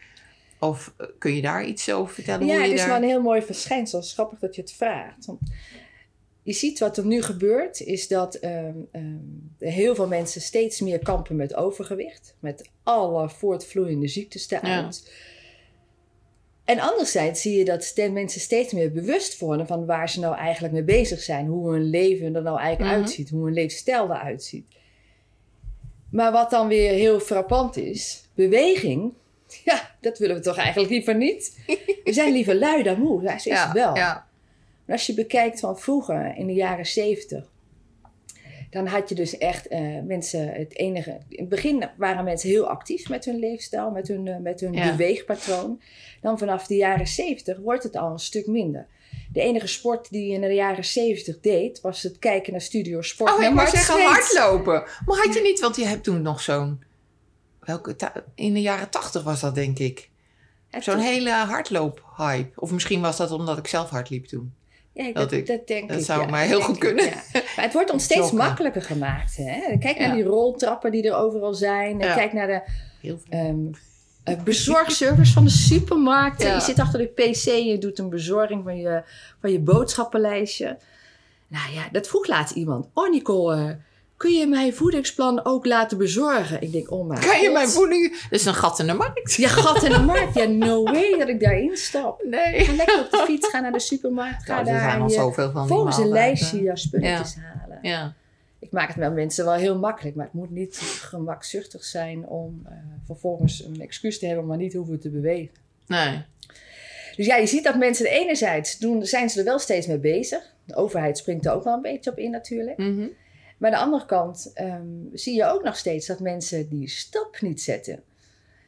of 0.59 0.93
eh, 0.97 1.07
kun 1.17 1.35
je 1.35 1.41
daar 1.41 1.65
iets 1.65 1.91
over 1.91 2.13
vertellen? 2.13 2.45
Ja, 2.47 2.53
hoe 2.53 2.63
het 2.63 2.71
is 2.71 2.79
daar... 2.79 2.87
wel 2.87 2.97
een 2.97 3.03
heel 3.03 3.21
mooi 3.21 3.41
verschijnsel. 3.41 4.01
Grappig 4.01 4.39
dat 4.39 4.55
je 4.55 4.61
het 4.61 4.73
vraagt. 4.73 5.25
Want 5.25 5.39
je 6.43 6.53
ziet 6.53 6.79
wat 6.79 6.97
er 6.97 7.05
nu 7.05 7.21
gebeurt, 7.21 7.81
is 7.81 8.07
dat 8.07 8.35
ehm, 8.35 8.75
ehm, 8.91 9.17
heel 9.57 9.95
veel 9.95 10.07
mensen 10.07 10.41
steeds 10.41 10.79
meer 10.79 10.99
kampen 10.99 11.35
met 11.35 11.55
overgewicht. 11.55 12.35
Met 12.39 12.69
alle 12.83 13.29
voortvloeiende 13.29 14.07
ziektes 14.07 14.49
eruit. 14.49 15.11
En 16.69 16.79
anderzijds 16.79 17.41
zie 17.41 17.57
je 17.57 17.65
dat 17.65 17.93
mensen 18.11 18.41
steeds 18.41 18.73
meer 18.73 18.91
bewust 18.91 19.39
worden 19.39 19.67
van 19.67 19.85
waar 19.85 20.09
ze 20.09 20.19
nou 20.19 20.35
eigenlijk 20.35 20.73
mee 20.73 20.83
bezig 20.83 21.21
zijn. 21.21 21.45
Hoe 21.47 21.71
hun 21.71 21.89
leven 21.89 22.35
er 22.35 22.41
nou 22.41 22.59
eigenlijk 22.59 22.91
Mhm. 22.91 23.01
uitziet. 23.01 23.29
Hoe 23.29 23.43
hun 23.43 23.53
leefstijl 23.53 24.03
eruit 24.03 24.43
ziet. 24.43 24.65
Maar 26.11 26.31
wat 26.31 26.49
dan 26.49 26.67
weer 26.67 26.91
heel 26.91 27.19
frappant 27.19 27.77
is, 27.77 28.29
beweging, 28.33 29.13
ja, 29.65 29.95
dat 30.01 30.17
willen 30.17 30.35
we 30.35 30.41
toch 30.41 30.57
eigenlijk 30.57 30.89
liever 30.91 31.15
niet. 31.15 31.59
We 32.03 32.13
zijn 32.13 32.33
liever 32.33 32.55
lui 32.55 32.83
dan 32.83 32.99
moe, 32.99 33.21
zo 33.21 33.33
is 33.35 33.43
ja, 33.43 33.73
wel. 33.73 33.95
Ja, 33.95 34.27
Maar 34.85 34.95
als 34.95 35.05
je 35.05 35.13
bekijkt 35.13 35.59
van 35.59 35.79
vroeger, 35.79 36.33
in 36.37 36.47
de 36.47 36.53
jaren 36.53 36.85
zeventig, 36.85 37.51
dan 38.69 38.87
had 38.87 39.09
je 39.09 39.15
dus 39.15 39.37
echt 39.37 39.67
eh, 39.67 39.79
mensen, 40.03 40.47
het 40.53 40.75
enige... 40.77 41.11
In 41.29 41.39
het 41.39 41.49
begin 41.49 41.89
waren 41.97 42.23
mensen 42.23 42.49
heel 42.49 42.67
actief 42.67 43.09
met 43.09 43.25
hun 43.25 43.39
leefstijl, 43.39 43.91
met 43.91 44.07
hun, 44.07 44.27
eh, 44.27 44.37
met 44.37 44.59
hun 44.59 44.73
Ja. 44.73 44.91
beweegpatroon. 44.91 45.81
Dan 46.21 46.37
vanaf 46.37 46.67
de 46.67 46.75
jaren 46.75 47.07
zeventig 47.07 47.57
wordt 47.57 47.83
het 47.83 47.95
al 47.95 48.11
een 48.11 48.19
stuk 48.19 48.47
minder. 48.47 48.87
De 49.31 49.41
enige 49.41 49.67
sport 49.67 50.09
die 50.09 50.27
je 50.27 50.33
in 50.33 50.41
de 50.41 50.53
jaren 50.53 50.85
zeventig 50.85 51.39
deed, 51.39 51.81
was 51.81 52.03
het 52.03 52.19
kijken 52.19 52.51
naar 52.51 52.61
Studio 52.61 53.01
Sport. 53.01 53.33
Oh, 53.33 53.43
ik 53.43 53.53
Mart 53.53 53.69
zeggen 53.69 54.03
hardlopen. 54.03 54.83
Maar 55.05 55.17
had 55.17 55.33
je 55.33 55.41
niet, 55.41 55.59
want 55.59 55.75
je 55.75 55.85
hebt 55.85 56.03
toen 56.03 56.21
nog 56.21 56.41
zo'n... 56.41 56.83
Welke 57.59 57.95
in 58.35 58.53
de 58.53 58.61
jaren 58.61 58.89
tachtig 58.89 59.23
was 59.23 59.39
dat, 59.39 59.55
denk 59.55 59.79
ik. 59.79 60.09
Zo'n 60.79 60.97
hele 60.97 61.31
hardloop-hype. 61.31 62.59
Of 62.61 62.71
misschien 62.71 63.01
was 63.01 63.17
dat 63.17 63.31
omdat 63.31 63.57
ik 63.57 63.67
zelf 63.67 63.89
hard 63.89 64.09
liep 64.09 64.25
toen. 64.25 64.53
Ja, 65.05 65.11
dat, 65.11 65.29
dat 65.29 65.47
dat, 65.47 65.67
denk 65.67 65.89
dat 65.89 65.99
ik. 65.99 66.05
zou 66.05 66.21
ja, 66.21 66.27
maar 66.27 66.41
heel 66.41 66.61
goed 66.61 66.75
ik, 66.75 66.81
kunnen. 66.81 67.05
ja. 67.05 67.21
Maar 67.33 67.65
het 67.65 67.73
wordt 67.73 67.91
ons 67.93 68.03
steeds 68.03 68.19
Joggen. 68.19 68.37
makkelijker 68.37 68.81
gemaakt. 68.81 69.37
Hè? 69.37 69.77
Kijk 69.77 69.99
naar 69.99 70.13
die 70.15 70.23
roltrappen 70.23 70.91
die 70.91 71.03
er 71.03 71.15
overal 71.15 71.53
zijn. 71.53 71.97
Kijk 71.99 72.33
naar 72.33 72.47
de 72.47 72.61
veel. 73.01 73.19
ehm, 73.29 73.57
eh, 74.23 74.41
bezorgservice 74.43 75.33
van 75.33 75.43
de 75.43 75.49
supermarkt. 75.49 76.41
Ja. 76.41 76.53
Je 76.55 76.61
zit 76.61 76.79
achter 76.79 76.99
de 76.99 77.05
pc 77.07 77.45
en 77.45 77.65
je 77.65 77.77
doet 77.77 77.99
een 77.99 78.09
bezorging 78.09 78.63
van 78.63 78.77
je, 78.77 79.01
van 79.41 79.51
je 79.51 79.59
boodschappenlijstje. 79.59 80.77
Nou 81.47 81.73
ja, 81.73 81.87
dat 81.91 82.07
vroeg 82.07 82.27
laatst 82.27 82.55
iemand. 82.55 82.87
Oh 82.93 83.09
Nicole, 83.11 83.55
eh, 83.55 83.69
kun 84.19 84.31
je 84.31 84.47
mijn 84.47 84.73
voedingsplan 84.73 85.45
ook 85.45 85.65
laten 85.65 85.97
bezorgen? 85.97 86.61
Ik 86.61 86.71
denk, 86.71 86.91
oh 86.91 87.07
mijn 87.07 87.19
Kan 87.21 87.41
je 87.41 87.49
mijn 87.51 87.67
voeding... 87.67 88.21
Is 88.29 88.45
een 88.45 88.53
gat 88.53 88.79
in 88.79 88.87
de 88.87 88.93
markt. 88.93 89.33
Ja, 89.33 89.47
gat 89.47 89.83
in 89.83 89.91
de 89.91 89.99
markt. 89.99 90.33
Ja, 90.35 90.45
no 90.45 90.83
way 90.83 91.17
dat 91.17 91.27
ik 91.27 91.39
daarin 91.39 91.77
stap. 91.77 92.23
Nee. 92.23 92.63
Ga 92.65 92.73
lekker 92.73 92.99
op 92.99 93.11
de 93.11 93.23
fiets, 93.25 93.47
ga 93.49 93.59
naar 93.59 93.71
de 93.71 93.79
supermarkt. 93.79 94.43
Ga 94.43 94.53
Nou, 94.55 94.67
er 94.67 94.73
daar 94.73 94.89
zijn 94.89 95.01
al 95.01 95.07
je- 95.09 95.13
zoveel 95.13 95.51
van 95.51 95.67
volgens 95.67 95.97
een 95.97 96.09
lijstje 96.09 96.61
jouw 96.61 96.75
spulletjes 96.75 97.35
halen. 97.35 97.79
Ja. 97.81 98.13
Ik 98.59 98.71
maak 98.71 98.87
het 98.87 98.97
met 98.97 99.13
mensen 99.13 99.45
wel 99.45 99.53
heel 99.53 99.77
makkelijk, 99.79 100.15
maar 100.15 100.25
het 100.25 100.33
moet 100.33 100.51
niet 100.51 100.77
gemakzuchtig 101.01 101.83
zijn 101.83 102.27
om 102.27 102.61
eh, 102.65 102.71
vervolgens 103.05 103.63
een 103.65 103.81
excuus 103.81 104.19
te 104.19 104.25
hebben, 104.25 104.45
maar 104.45 104.57
niet 104.57 104.73
hoeven 104.73 104.99
te 104.99 105.09
bewegen. 105.09 105.55
Nee. 105.87 106.21
Dus 107.15 107.25
ja, 107.25 107.35
je 107.35 107.45
ziet 107.47 107.63
dat 107.63 107.75
mensen 107.77 108.05
er 108.05 108.11
enerzijds 108.11 108.77
doen, 108.77 109.05
zijn 109.05 109.29
ze 109.29 109.39
er 109.39 109.45
wel 109.45 109.59
steeds 109.59 109.87
mee 109.87 109.97
bezig. 109.97 110.53
De 110.65 110.75
overheid 110.75 111.17
springt 111.17 111.45
er 111.45 111.51
ook 111.53 111.63
wel 111.63 111.73
een 111.73 111.81
beetje 111.81 112.11
op 112.11 112.17
in 112.17 112.31
natuurlijk. 112.31 112.77
Mhm. 112.77 113.05
Maar 113.59 113.71
aan 113.71 113.77
de 113.79 113.83
andere 113.85 114.05
kant 114.05 114.51
ehm, 114.53 114.87
zie 115.13 115.35
je 115.35 115.45
ook 115.45 115.63
nog 115.63 115.75
steeds 115.77 116.07
dat 116.07 116.19
mensen 116.19 116.69
die 116.69 116.87
stap 116.89 117.37
niet 117.41 117.61
zetten. 117.61 118.03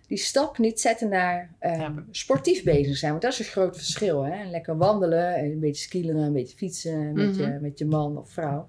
Die 0.07 0.17
stap 0.17 0.57
niet 0.57 0.79
zetten 0.81 1.10
naar 1.10 1.53
ehm, 1.60 1.79
Ja. 1.79 2.03
sportief 2.12 2.63
bezig 2.63 2.98
zijn. 2.98 3.12
Want 3.12 3.24
dat 3.24 3.31
is 3.33 3.39
een 3.39 3.45
groot 3.45 3.75
verschil. 3.77 4.24
Hè? 4.24 4.50
Lekker 4.50 4.77
wandelen, 4.77 5.36
en 5.36 5.45
een 5.45 5.60
beetje 5.60 5.83
skileren, 5.83 6.21
een 6.21 6.33
beetje 6.33 6.57
fietsen 6.57 7.13
met, 7.13 7.38
Mhm. 7.38 7.41
je, 7.53 7.57
met 7.62 7.79
je 7.79 7.86
man 7.86 8.17
of 8.17 8.29
vrouw. 8.29 8.67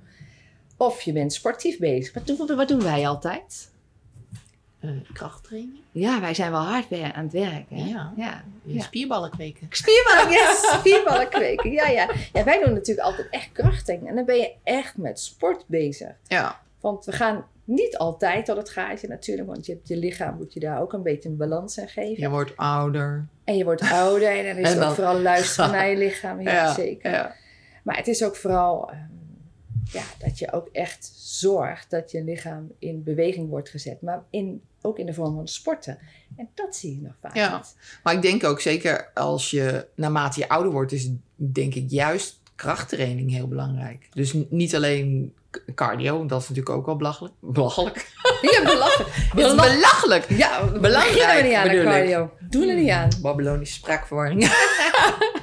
Of 0.77 1.03
je 1.03 1.13
bent 1.13 1.33
sportief 1.33 1.79
bezig. 1.79 2.15
Wat 2.15 2.27
doen, 2.27 2.57
wat 2.57 2.69
doen 2.69 2.83
wij 2.83 3.07
altijd? 3.09 3.71
Eh, 4.83 4.91
krachttraining. 5.13 5.81
Ja, 5.93 6.21
wij 6.21 6.35
zijn 6.35 6.51
wel 6.51 6.61
hard 6.61 6.93
aan 6.93 7.25
het 7.25 7.33
werken. 7.33 7.77
hè? 7.77 7.89
Ja. 7.91 8.13
ja. 8.17 8.43
Je 8.65 8.75
Ja. 8.75 8.83
spierballen 8.83 9.31
kweken. 9.31 9.67
Spierballen, 9.71 10.31
yes, 10.33 10.71
spierballen 10.79 11.29
kweken. 11.29 11.71
Ja, 11.73 11.87
ja. 11.89 12.09
ja, 12.33 12.45
wij 12.45 12.65
doen 12.65 12.73
natuurlijk 12.75 13.07
altijd 13.07 13.27
echt 13.31 13.53
krachttraining. 13.53 14.11
En 14.11 14.17
dan 14.17 14.25
ben 14.25 14.37
je 14.37 14.53
echt 14.63 14.97
met 14.97 15.21
sport 15.21 15.65
bezig. 15.67 16.13
Ja. 16.27 16.61
Want 16.81 17.05
we 17.05 17.13
gaan 17.13 17.45
niet 17.65 17.97
altijd 17.99 18.45
tot 18.45 18.57
het 18.57 18.71
gaatje 18.71 19.09
natuurlijk. 19.09 19.49
Want 19.49 19.67
je, 19.67 19.73
hebt 19.73 19.89
je 19.89 19.97
lichaam 19.97 20.37
moet 20.37 20.53
je 20.53 20.61
daar 20.61 20.81
ook 20.81 20.93
een 20.93 21.03
beetje 21.03 21.29
een 21.29 21.37
balans 21.37 21.79
aan 21.81 21.89
geven. 21.89 22.23
Je 22.23 22.29
wordt 22.29 22.57
ouder. 22.57 23.27
En 23.45 23.57
je 23.57 23.65
wordt 23.65 23.83
ouder. 23.91 24.29
En 24.39 24.45
dan 24.55 24.65
is 24.65 24.73
het 24.75 24.85
ook 24.85 24.95
vooral 24.95 25.21
luisteren 25.21 25.71
naar 25.77 25.89
je 25.89 25.97
lichaam. 25.97 26.41
Ja, 26.41 26.73
zeker. 26.73 27.11
Ja. 27.11 27.35
Maar 27.83 27.97
het 27.97 28.09
is 28.09 28.25
ook 28.25 28.37
vooral 28.37 28.91
ehm, 28.91 29.01
ja, 29.93 30.03
dat 30.19 30.39
je 30.39 30.53
ook 30.53 30.69
echt 30.73 31.13
zorgt 31.17 31.91
dat 31.91 32.11
je 32.11 32.25
lichaam 32.25 32.73
in 32.79 33.03
beweging 33.03 33.49
wordt 33.49 33.69
gezet. 33.69 34.03
Maar 34.03 34.23
in, 34.31 34.63
ook 34.83 34.99
in 34.99 35.07
de 35.07 35.15
vorm 35.15 35.35
van 35.35 35.49
sporten. 35.49 35.99
En 36.37 36.49
dat 36.55 36.77
zie 36.77 36.95
je 36.95 37.01
nog 37.03 37.15
vaak 37.21 37.35
Ja. 37.37 37.57
niet. 37.57 37.77
Maar 38.03 38.15
ik 38.15 38.23
denk 38.23 38.45
ook 38.45 38.61
zeker 38.61 39.11
als 39.15 39.51
je 39.51 39.87
naarmate 39.95 40.41
je 40.41 40.49
ouder 40.49 40.73
wordt, 40.73 40.93
is 40.93 41.11
denk 41.37 41.75
ik 41.75 41.91
juist 41.91 42.41
krachttraining 42.55 43.31
heel 43.31 43.49
belangrijk. 43.49 44.09
Dus 44.15 44.35
niet 44.49 44.75
alleen 44.75 45.35
cardio, 45.75 46.27
dat 46.27 46.43
is 46.43 46.49
natuurlijk 46.49 46.77
ook 46.77 46.87
wel 46.87 46.97
belachelijk. 46.97 47.35
Belachelijk. 47.41 48.11
Ja, 48.53 48.63
belachelijk. 48.65 49.33
Belachelijk. 49.35 50.29
Ja, 50.29 50.67
Belangrijk, 50.67 51.13
beginnen 51.13 51.37
we 51.37 51.43
niet 51.43 51.57
aan 51.57 51.85
cardio. 51.85 52.31
Doen 52.41 52.69
er 52.69 52.77
niet 52.77 52.91
aan. 52.91 53.09
Babylonische 53.23 53.75
spraakverwarring. 53.75 54.41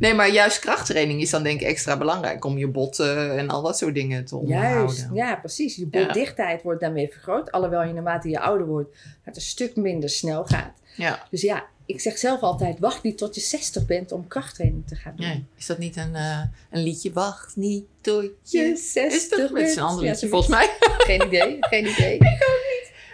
nee, 0.00 0.14
maar 0.14 0.30
juist 0.30 0.58
krachttraining 0.58 1.20
is 1.20 1.30
dan 1.30 1.42
denk 1.42 1.60
ik 1.60 1.66
extra 1.66 1.96
belangrijk 1.96 2.44
om 2.44 2.58
je 2.58 2.68
botten 2.68 3.38
en 3.38 3.48
al 3.48 3.62
dat 3.62 3.78
soort 3.78 3.94
dingen 3.94 4.24
te 4.24 4.36
onderhouden. 4.36 4.96
Juist, 4.96 5.08
ja 5.12 5.36
precies. 5.36 5.76
Je 5.76 5.88
Ja. 5.90 6.04
botdichtheid 6.06 6.62
wordt 6.62 6.80
daarmee 6.80 7.08
vergroot. 7.08 7.50
Alhoewel 7.52 7.82
je 7.82 7.92
naarmate 7.92 8.28
je 8.28 8.40
ouder 8.40 8.66
wordt, 8.66 8.96
het 9.22 9.36
een 9.36 9.42
stuk 9.42 9.76
minder 9.76 10.08
snel 10.10 10.44
gaat. 10.44 10.72
Ja. 10.96 11.26
Dus 11.30 11.40
ja, 11.40 11.64
ik 11.86 12.00
zeg 12.00 12.18
zelf 12.18 12.40
altijd, 12.40 12.78
wacht 12.78 13.02
niet 13.02 13.18
tot 13.18 13.34
je 13.34 13.40
60 13.40 13.86
bent 13.86 14.12
om 14.12 14.26
krachttraining 14.28 14.86
te 14.86 14.94
gaan 14.94 15.12
doen. 15.16 15.26
Nee. 15.26 15.44
Is 15.56 15.66
dat 15.66 15.78
niet 15.78 15.96
een, 15.96 16.14
eh, 16.14 16.40
een 16.70 16.82
liedje? 16.82 17.12
Wacht 17.12 17.56
niet 17.56 17.84
tot 18.00 18.22
je 18.42 18.58
Je 18.58 18.76
60 18.76 19.10
60 19.10 19.36
bent. 19.38 19.50
Het 19.58 19.68
is 19.68 19.76
een 19.76 19.82
ander 19.82 20.04
Ja, 20.04 20.10
liedje 20.10 20.28
volgens 20.28 20.50
mij. 20.50 20.70
Geen 21.08 21.26
idee, 21.26 21.56
geen 21.60 21.86
idee. 21.88 22.18
Nee, 22.20 22.38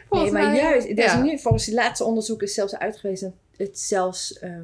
Volgens 0.08 0.32
maar 0.32 0.50
mij, 0.50 0.60
juist, 0.60 0.86
er 0.88 0.98
is 0.98 1.04
ja. 1.04 1.22
nu, 1.22 1.38
volgens 1.38 1.66
het 1.66 1.74
laatste 1.74 2.04
onderzoek 2.04 2.42
is 2.42 2.54
zelfs 2.54 2.76
uitgewezen 2.76 3.34
dat 3.56 3.66
het 3.66 3.78
zelfs, 3.78 4.38
ehm, 4.38 4.62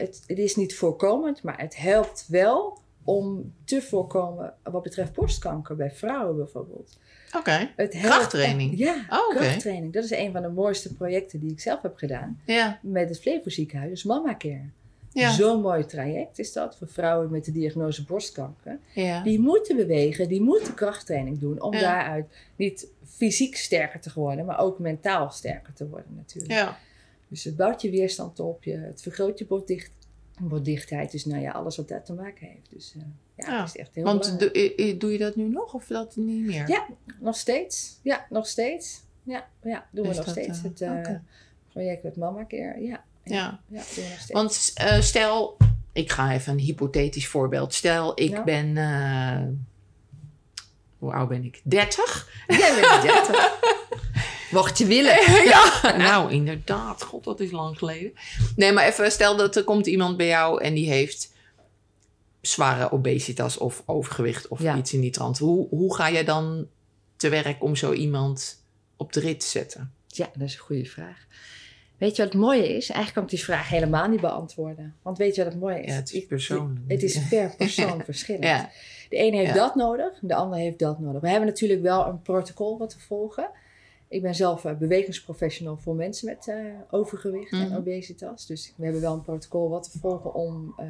het, 0.00 0.22
het 0.26 0.38
is 0.38 0.56
niet 0.56 0.74
voorkomend, 0.74 1.42
maar 1.42 1.60
het 1.60 1.76
helpt 1.76 2.24
wel 2.28 2.78
om 3.04 3.52
te 3.64 3.82
voorkomen 3.82 4.54
wat 4.62 4.82
betreft 4.82 5.12
borstkanker 5.12 5.76
bij 5.76 5.90
vrouwen 5.90 6.36
bijvoorbeeld. 6.36 6.98
Oké. 7.36 7.70
Krachttraining? 7.88 8.78
ja, 8.78 8.94
Oh, 9.10 9.18
oké. 9.28 9.36
krachttraining. 9.36 9.92
Dat 9.92 10.04
is 10.04 10.10
een 10.10 10.32
van 10.32 10.42
de 10.42 10.48
mooiste 10.48 10.94
projecten 10.94 11.40
die 11.40 11.50
ik 11.50 11.60
zelf 11.60 11.82
heb 11.82 11.96
gedaan 11.96 12.40
Ja. 12.46 12.78
met 12.82 13.08
het 13.08 13.20
Flevo 13.20 13.50
ziekenhuis, 13.50 13.90
dus 13.90 14.04
Mama 14.04 14.34
Care. 14.36 14.68
Ja. 15.12 15.30
Zo'n 15.32 15.60
mooi 15.60 15.84
traject 15.86 16.38
is 16.38 16.52
dat 16.52 16.76
voor 16.76 16.88
vrouwen 16.88 17.30
met 17.30 17.44
de 17.44 17.52
diagnose 17.52 18.04
borstkanker. 18.04 18.78
ja. 18.94 19.22
Die 19.22 19.40
moeten 19.40 19.76
bewegen, 19.76 20.28
die 20.28 20.40
moeten 20.42 20.74
krachttraining 20.74 21.38
doen 21.38 21.60
om 21.62 21.74
Ja. 21.74 21.80
daaruit 21.80 22.26
niet 22.56 22.86
fysiek 23.06 23.56
sterker 23.56 24.00
te 24.00 24.10
worden, 24.14 24.44
maar 24.44 24.58
ook 24.60 24.78
mentaal 24.78 25.30
sterker 25.30 25.72
te 25.72 25.88
worden 25.88 26.14
natuurlijk. 26.16 26.52
Ja. 26.52 26.78
Dus 27.30 27.44
het 27.44 27.56
bouwt 27.56 27.82
je 27.82 27.90
weerstand 27.90 28.40
op, 28.40 28.64
je, 28.64 28.76
het 28.76 29.02
vergroot 29.02 29.38
je 29.38 29.46
botdicht, 29.46 29.92
botdichtheid, 30.40 31.10
dus 31.10 31.24
nou 31.24 31.42
ja, 31.42 31.50
alles 31.52 31.76
wat 31.76 31.88
daar 31.88 32.04
te 32.04 32.12
maken 32.12 32.46
heeft. 32.46 32.70
Dus 32.70 32.94
eh, 32.96 33.02
ja, 33.36 33.46
Ja, 33.52 33.60
het 33.60 33.68
is 33.68 33.76
echt 33.76 33.94
heel 33.94 34.04
Want 34.04 34.38
doe, 35.00 35.12
je 35.12 35.18
dat 35.18 35.36
nu 35.36 35.48
nog 35.48 35.74
of 35.74 35.86
dat 35.86 36.16
niet 36.16 36.44
meer? 36.46 36.68
Ja, 36.68 36.86
nog 37.20 37.36
steeds. 37.36 37.98
Ja, 38.02 38.26
nog 38.30 38.46
steeds. 38.46 39.02
Ja, 39.22 39.48
ja 39.62 39.86
doen 39.90 40.04
we 40.04 40.10
Is 40.10 40.16
nog 40.16 40.24
dat, 40.24 40.34
steeds. 40.34 40.58
eh, 40.58 40.64
Het 40.64 40.80
eh, 40.80 40.90
oké. 40.98 41.22
project 41.68 42.02
met 42.02 42.16
Mama 42.16 42.44
Care, 42.46 42.80
ja. 42.82 43.04
Ja. 43.24 43.60
Ja, 43.68 43.82
doen 43.94 44.04
we 44.04 44.10
nog 44.10 44.20
steeds. 44.20 44.32
Want 44.32 44.74
stel, 45.04 45.56
ik 45.92 46.10
ga 46.10 46.32
even 46.32 46.52
een 46.52 46.58
hypothetisch 46.58 47.26
voorbeeld. 47.28 47.74
Stel, 47.74 48.20
ik 48.20 48.44
ben. 48.44 48.76
hoe 50.98 51.12
oud 51.12 51.28
ben 51.28 51.44
ik? 51.44 51.60
30? 51.64 52.28
Jij 52.46 52.80
bent 52.80 53.02
30. 53.02 53.58
Mocht 54.50 54.78
je 54.78 54.86
willen. 54.86 55.14
ja, 55.54 55.80
nou 56.08 56.32
inderdaad. 56.32 57.02
God, 57.02 57.24
dat 57.24 57.40
is 57.40 57.50
lang 57.50 57.78
geleden. 57.78 58.12
Nee, 58.56 58.72
maar 58.72 58.86
even 58.86 59.12
stel 59.12 59.36
dat 59.36 59.56
er 59.56 59.64
komt 59.64 59.86
iemand 59.86 60.16
bij 60.16 60.26
jou 60.26 60.62
en 60.62 60.74
die 60.74 60.90
heeft 60.90 61.32
zware 62.40 62.92
obesitas 62.92 63.58
of 63.58 63.82
overgewicht 63.86 64.48
of 64.48 64.62
Ja. 64.62 64.76
iets 64.76 64.92
in 64.92 65.00
die 65.00 65.10
trant. 65.10 65.38
Hoe, 65.38 65.68
hoe 65.68 65.94
ga 65.94 66.06
je 66.06 66.24
dan 66.24 66.66
te 67.16 67.28
werk 67.28 67.62
om 67.62 67.76
zo 67.76 67.92
iemand 67.92 68.62
op 68.96 69.12
de 69.12 69.20
rit 69.20 69.40
te 69.40 69.46
zetten? 69.46 69.92
Ja, 70.06 70.30
dat 70.36 70.48
is 70.48 70.52
een 70.54 70.60
goede 70.60 70.84
vraag. 70.84 71.26
Weet 71.98 72.16
je 72.16 72.22
wat 72.22 72.32
het 72.32 72.40
mooie 72.40 72.68
is? 72.68 72.88
Eigenlijk 72.90 73.12
kan 73.14 73.22
ik 73.22 73.28
die 73.28 73.44
vraag 73.44 73.68
helemaal 73.68 74.08
niet 74.08 74.20
beantwoorden. 74.20 74.94
Want 75.02 75.18
weet 75.18 75.34
je 75.34 75.44
wat 75.44 75.52
het 75.52 75.60
mooie 75.62 75.80
is? 75.82 75.90
Ja, 75.90 75.94
het 75.96 76.12
is 76.12 76.26
persoonlijk. 76.26 76.80
Het 76.88 77.02
is 77.02 77.28
per 77.28 77.54
persoon 77.56 78.02
verschillend. 78.10 78.44
Ja. 78.44 78.70
De 79.08 79.16
ene 79.16 79.36
heeft 79.36 79.48
Ja. 79.48 79.54
dat 79.54 79.74
nodig, 79.74 80.18
de 80.20 80.34
ander 80.34 80.58
heeft 80.58 80.78
dat 80.78 80.98
nodig. 81.00 81.20
We 81.20 81.28
hebben 81.28 81.48
natuurlijk 81.48 81.82
wel 81.82 82.06
een 82.06 82.22
protocol 82.22 82.78
wat 82.78 82.94
we 82.94 83.00
volgen. 83.00 83.48
Ik 84.10 84.22
ben 84.22 84.34
zelf 84.34 84.64
eh, 84.64 84.74
bewegingsprofessional 84.76 85.76
voor 85.76 85.94
mensen 85.94 86.26
met 86.26 86.48
eh, 86.48 86.56
overgewicht 86.90 87.52
Mhm. 87.52 87.62
en 87.62 87.76
obesitas. 87.76 88.46
Dus 88.46 88.72
we 88.76 88.84
hebben 88.84 89.02
wel 89.02 89.12
een 89.14 89.22
protocol 89.22 89.68
wat 89.68 89.90
we 89.92 89.98
volgen 89.98 90.34
om 90.34 90.74
ehm, 90.76 90.88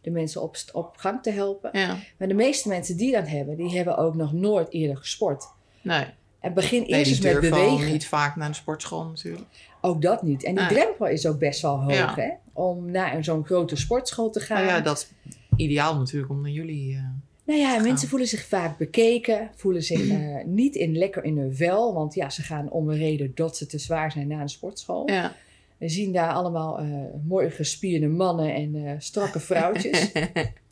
de 0.00 0.10
mensen 0.10 0.42
op, 0.42 0.56
op 0.72 0.96
gang 0.96 1.22
te 1.22 1.30
helpen. 1.30 1.70
Ja, 1.78 1.96
Maar 2.18 2.28
de 2.28 2.34
meeste 2.34 2.68
mensen 2.68 2.96
die 2.96 3.12
dat 3.12 3.28
hebben, 3.28 3.56
die 3.56 3.76
hebben 3.76 3.96
ook 3.96 4.14
nog 4.14 4.32
nooit 4.32 4.70
eerder 4.72 4.96
gesport. 4.96 5.44
nee. 5.82 6.04
En 6.40 6.54
begin 6.54 6.80
Nee, 6.80 6.88
eerst 6.88 7.10
eens 7.10 7.20
met 7.20 7.40
bewegen. 7.40 7.92
niet 7.92 8.06
vaak 8.06 8.36
naar 8.36 8.48
de 8.48 8.54
sportschool 8.54 9.04
natuurlijk. 9.04 9.44
Ook 9.80 10.02
dat 10.02 10.22
niet. 10.22 10.44
En 10.44 10.54
die 10.54 10.64
Nee. 10.64 10.72
drempel 10.74 11.06
is 11.06 11.26
ook 11.26 11.38
best 11.38 11.60
wel 11.62 11.82
hoog, 11.82 11.94
Ja. 11.94 12.14
hè? 12.14 12.30
Om 12.52 12.90
naar 12.90 13.14
een 13.14 13.24
zo'n 13.24 13.44
grote 13.44 13.76
sportschool 13.76 14.30
te 14.30 14.40
gaan. 14.40 14.56
Nou 14.64 14.68
ja, 14.76 14.80
dat 14.80 14.96
is 14.98 15.32
ideaal 15.56 15.96
natuurlijk 15.96 16.30
om 16.32 16.40
naar 16.40 16.50
jullie... 16.50 16.94
eh, 16.96 17.02
Nou 17.44 17.60
ja, 17.60 17.74
gaan. 17.74 17.82
mensen 17.82 18.08
voelen 18.08 18.28
zich 18.28 18.46
vaak 18.46 18.78
bekeken, 18.78 19.50
voelen 19.54 19.82
zich 19.82 20.08
eh, 20.08 20.44
niet 20.44 20.74
in, 20.74 20.98
lekker 20.98 21.24
in 21.24 21.38
hun 21.38 21.54
vel. 21.56 21.94
Want 21.94 22.14
ja, 22.14 22.30
ze 22.30 22.42
gaan 22.42 22.70
om 22.70 22.88
een 22.88 22.96
reden 22.96 23.32
dat 23.34 23.56
ze 23.56 23.66
te 23.66 23.78
zwaar 23.78 24.12
zijn 24.12 24.28
naar 24.28 24.40
een 24.40 24.48
sportschool. 24.48 25.10
ja. 25.10 25.34
We 25.78 25.88
zien 25.88 26.12
daar 26.12 26.32
allemaal 26.32 26.78
eh, 26.78 26.86
mooi 27.26 27.50
gespierde 27.50 28.06
mannen 28.06 28.54
en 28.54 28.74
eh, 28.74 28.92
strakke 28.98 29.40
vrouwtjes. 29.40 30.12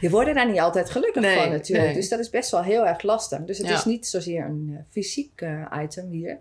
Die 0.00 0.10
worden 0.10 0.34
daar 0.34 0.50
niet 0.50 0.60
altijd 0.60 0.90
gelukkig 0.90 1.22
Nee, 1.22 1.36
van 1.38 1.50
natuurlijk. 1.50 1.86
nee. 1.86 1.94
Dus 1.96 2.08
dat 2.08 2.18
is 2.18 2.30
best 2.30 2.50
wel 2.50 2.62
heel 2.62 2.86
erg 2.86 3.02
lastig. 3.02 3.44
Dus 3.44 3.58
het 3.58 3.66
Ja. 3.68 3.74
is 3.74 3.84
niet 3.84 4.06
zozeer 4.06 4.44
een 4.44 4.70
eh, 4.76 4.82
fysiek 4.90 5.40
eh, 5.40 5.80
item 5.82 6.10
hier, 6.10 6.38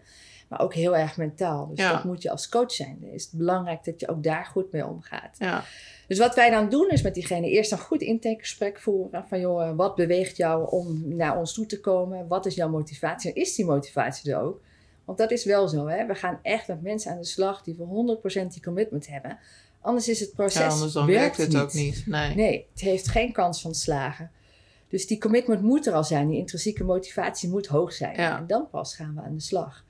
maar 0.49 0.59
ook 0.61 0.73
heel 0.73 0.97
erg 0.97 1.17
mentaal. 1.17 1.67
Dus 1.67 1.79
Ja. 1.79 1.91
dat 1.91 2.03
moet 2.03 2.21
je 2.21 2.29
als 2.31 2.49
coach 2.49 2.71
zijn. 2.71 2.97
Dan 3.01 3.09
is 3.09 3.23
het 3.23 3.31
belangrijk 3.33 3.83
dat 3.83 3.99
je 3.99 4.07
ook 4.07 4.23
daar 4.23 4.45
goed 4.45 4.71
mee 4.71 4.85
omgaat. 4.85 5.35
ja. 5.39 5.63
Dus 6.07 6.19
wat 6.19 6.35
wij 6.35 6.49
dan 6.49 6.69
doen 6.69 6.89
is 6.89 7.01
met 7.01 7.13
diegene 7.13 7.49
eerst 7.49 7.71
een 7.71 7.77
goed 7.77 8.01
intakegesprek 8.01 8.79
voeren. 8.79 9.25
Van 9.27 9.39
joh, 9.39 9.75
wat 9.75 9.95
beweegt 9.95 10.37
jou 10.37 10.69
om 10.71 11.15
naar 11.15 11.37
ons 11.37 11.53
toe 11.53 11.65
te 11.65 11.79
komen? 11.79 12.27
Wat 12.27 12.45
is 12.45 12.55
jouw 12.55 12.69
motivatie? 12.69 13.33
En 13.33 13.41
is 13.41 13.55
die 13.55 13.65
motivatie 13.65 14.31
er 14.33 14.39
ook? 14.41 14.61
Want 15.05 15.17
dat 15.17 15.31
is 15.31 15.45
wel 15.45 15.67
zo. 15.67 15.87
Hè? 15.87 16.05
We 16.05 16.15
gaan 16.15 16.39
echt 16.41 16.67
met 16.67 16.81
mensen 16.81 17.11
aan 17.11 17.17
de 17.17 17.25
slag 17.25 17.61
die 17.63 17.75
voor 17.75 17.87
100% 17.87 18.53
die 18.53 18.61
commitment 18.63 19.07
hebben. 19.07 19.37
Anders 19.85 20.09
is 20.09 20.19
het 20.19 20.33
proces 20.33 20.61
ja, 20.61 20.67
anders 20.67 20.91
dan 20.91 21.05
werkt 21.05 21.37
het 21.37 21.57
ook 21.57 21.73
niet. 21.73 22.03
Nee. 22.05 22.35
Nee, 22.35 22.67
het 22.71 22.81
heeft 22.81 23.07
geen 23.07 23.31
kans 23.31 23.61
van 23.61 23.75
slagen. 23.75 24.31
Dus 24.87 25.07
die 25.07 25.19
commitment 25.19 25.61
moet 25.61 25.87
er 25.87 25.93
al 25.93 26.03
zijn. 26.03 26.27
Die 26.27 26.37
intrinsieke 26.37 26.83
motivatie 26.83 27.49
moet 27.49 27.67
hoog 27.67 27.93
zijn. 27.93 28.15
Ja. 28.15 28.37
En 28.37 28.47
dan 28.47 28.69
pas 28.69 28.95
gaan 28.95 29.15
we 29.15 29.21
aan 29.21 29.33
de 29.33 29.41
slag. 29.41 29.84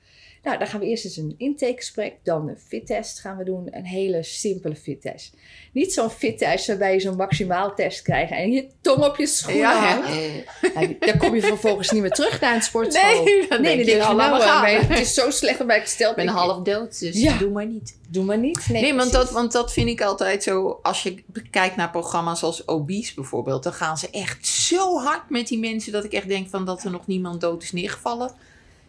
Nou, 0.46 0.58
dan 0.58 0.66
gaan 0.66 0.80
we 0.80 0.86
eerst 0.86 1.04
eens 1.04 1.16
een 1.16 1.34
intakegesprek. 1.38 2.14
Dan 2.22 2.48
een 2.48 2.58
fittest 2.68 3.20
gaan 3.20 3.36
we 3.36 3.44
doen. 3.44 3.68
Een 3.70 3.84
hele 3.84 4.22
simpele 4.22 4.76
fittest. 4.76 5.34
Niet 5.72 5.92
zo'n 5.92 6.10
fittest 6.10 6.66
waarbij 6.66 6.92
je 6.92 7.00
zo'n 7.00 7.16
maximaal 7.16 7.74
test 7.74 8.02
krijgt. 8.02 8.32
En 8.32 8.52
je 8.52 8.66
tong 8.80 9.04
op 9.04 9.16
je 9.16 9.26
schoenen 9.26 9.60
Ja, 9.60 9.80
hangt. 9.80 11.00
dan 11.06 11.18
kom 11.18 11.34
je 11.34 11.40
vervolgens 11.40 11.90
niet 11.90 12.02
meer 12.02 12.10
terug 12.10 12.40
naar 12.40 12.54
een 12.54 12.62
sportschool. 12.62 13.24
Nee, 13.24 13.48
dan 13.48 13.62
denk 13.62 13.84
je, 13.84 13.96
dan 13.98 14.16
nou, 14.16 14.40
eh, 14.40 14.46
gaan. 14.46 14.64
het 14.64 14.98
is 14.98 15.14
zo 15.14 15.30
slecht 15.30 15.60
ik 15.60 15.70
gesteld. 15.82 16.10
Ik 16.18 16.24
ben 16.24 16.34
half 16.34 16.62
dood, 16.62 16.98
dus 16.98 17.20
Ja. 17.20 17.38
doe 17.38 17.50
maar 17.50 17.66
niet. 17.66 17.98
Doe 18.08 18.24
maar 18.24 18.38
niet. 18.38 18.68
Nee, 18.68 18.82
Nee, 18.82 18.94
want, 18.94 19.12
dat, 19.12 19.30
want 19.30 19.52
dat 19.52 19.72
vind 19.72 19.88
ik 19.88 20.00
altijd 20.00 20.42
zo. 20.42 20.78
Als 20.82 21.02
je 21.02 21.24
kijkt 21.50 21.76
naar 21.76 21.90
programma's 21.90 22.42
als 22.42 22.68
Obese 22.68 23.14
bijvoorbeeld, 23.14 23.62
dan 23.62 23.72
gaan 23.72 23.98
ze 23.98 24.10
echt 24.10 24.46
zo 24.46 24.98
hard 24.98 25.30
met 25.30 25.48
die 25.48 25.58
mensen 25.58 25.92
dat 25.92 26.04
ik 26.04 26.12
echt 26.12 26.28
denk 26.28 26.48
van 26.48 26.64
dat 26.64 26.84
er 26.84 26.90
nog 26.90 27.06
niemand 27.06 27.40
dood 27.40 27.62
is 27.62 27.72
neergevallen. 27.72 28.30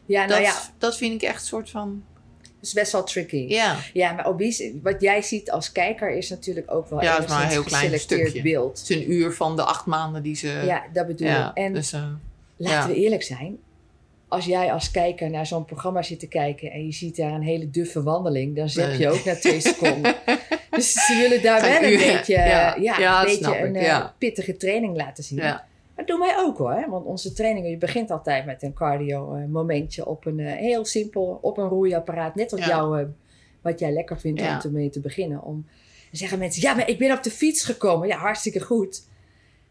Ja, 0.07 0.25
nou 0.25 0.41
dat, 0.41 0.51
ja, 0.51 0.59
dat 0.77 0.97
vind 0.97 1.13
ik 1.21 1.27
echt 1.29 1.41
een 1.41 1.47
soort 1.47 1.69
van. 1.69 2.03
dat 2.41 2.51
is 2.61 2.73
best 2.73 2.91
wel 2.91 3.03
tricky. 3.03 3.45
Ja, 3.47 3.77
Ja, 3.93 4.11
maar 4.11 4.25
obese, 4.25 4.79
wat 4.83 5.01
jij 5.01 5.21
ziet 5.21 5.51
als 5.51 5.71
kijker 5.71 6.09
is 6.17 6.29
natuurlijk 6.29 6.71
ook 6.71 6.89
wel 6.89 7.01
Ja, 7.03 7.15
het 7.15 7.23
is 7.23 7.29
maar 7.29 7.43
een 7.43 7.49
heel 7.49 7.63
klein 7.63 7.89
geselecteerd 7.89 8.29
stukje. 8.29 8.49
beeld. 8.51 8.79
het 8.79 8.89
is 8.89 8.95
een 8.95 9.11
uur 9.11 9.33
van 9.33 9.55
de 9.55 9.63
acht 9.63 9.85
maanden 9.85 10.23
die 10.23 10.35
ze. 10.35 10.61
Ja, 10.65 10.83
dat 10.93 11.07
bedoel 11.07 11.27
ja, 11.27 11.49
ik. 11.49 11.57
En 11.57 11.73
dus, 11.73 11.93
eh, 11.93 12.03
laten 12.57 12.89
ja. 12.89 12.95
we 12.95 13.01
eerlijk 13.01 13.23
zijn. 13.23 13.57
Als 14.29 14.45
jij 14.45 14.71
als 14.73 14.91
kijker 14.91 15.29
naar 15.29 15.45
zo'n 15.45 15.65
programma 15.65 16.01
zit 16.01 16.19
te 16.19 16.27
kijken 16.27 16.71
en 16.71 16.85
je 16.85 16.91
ziet 16.91 17.15
daar 17.15 17.31
een 17.31 17.41
hele 17.41 17.69
duffe 17.69 18.03
wandeling, 18.03 18.55
dan 18.55 18.69
zep 18.69 18.91
je 18.91 18.97
Nee. 18.97 19.09
ook 19.09 19.25
na 19.25 19.35
twee 19.35 19.59
seconden. 19.69 20.15
Dus 20.69 20.91
ze 20.93 21.15
willen 21.21 21.41
daar 21.43 21.61
wel 21.61 21.91
een 21.91 21.97
beetje, 21.97 22.33
ja. 22.33 22.75
een, 22.75 23.25
beetje 23.25 23.59
een 23.59 23.75
eh, 23.75 24.05
pittige 24.17 24.57
training 24.57 24.95
laten 24.97 25.23
zien. 25.23 25.37
ja. 25.37 25.65
Dat 25.97 26.07
doen 26.07 26.19
wij 26.19 26.37
ook 26.37 26.57
hoor. 26.57 26.85
Want 26.89 27.05
onze 27.05 27.33
trainingen, 27.33 27.69
je 27.69 27.77
begint 27.77 28.11
altijd 28.11 28.45
met 28.45 28.63
een 28.63 28.73
cardio 28.73 29.35
eh, 29.35 29.45
momentje 29.45 30.05
op 30.05 30.25
een 30.25 30.39
eh, 30.39 30.53
heel 30.53 30.85
simpel, 30.85 31.39
op 31.41 31.57
een 31.57 31.67
roeiapparaat. 31.67 32.35
Net 32.35 32.51
wat, 32.51 32.59
Ja. 32.59 32.67
jou, 32.67 32.99
eh, 33.01 33.05
wat 33.61 33.79
jij 33.79 33.91
lekker 33.91 34.19
vindt 34.19 34.39
Ja. 34.39 34.55
om 34.55 34.61
ermee 34.63 34.89
te 34.89 34.99
beginnen. 34.99 35.43
Om, 35.43 35.65
dan 36.09 36.19
zeggen 36.19 36.39
mensen, 36.39 36.61
ja 36.61 36.73
maar 36.73 36.89
ik 36.89 36.97
ben 36.97 37.11
op 37.11 37.23
de 37.23 37.31
fiets 37.31 37.63
gekomen. 37.63 38.07
Ja, 38.07 38.17
hartstikke 38.17 38.59
goed. 38.59 39.05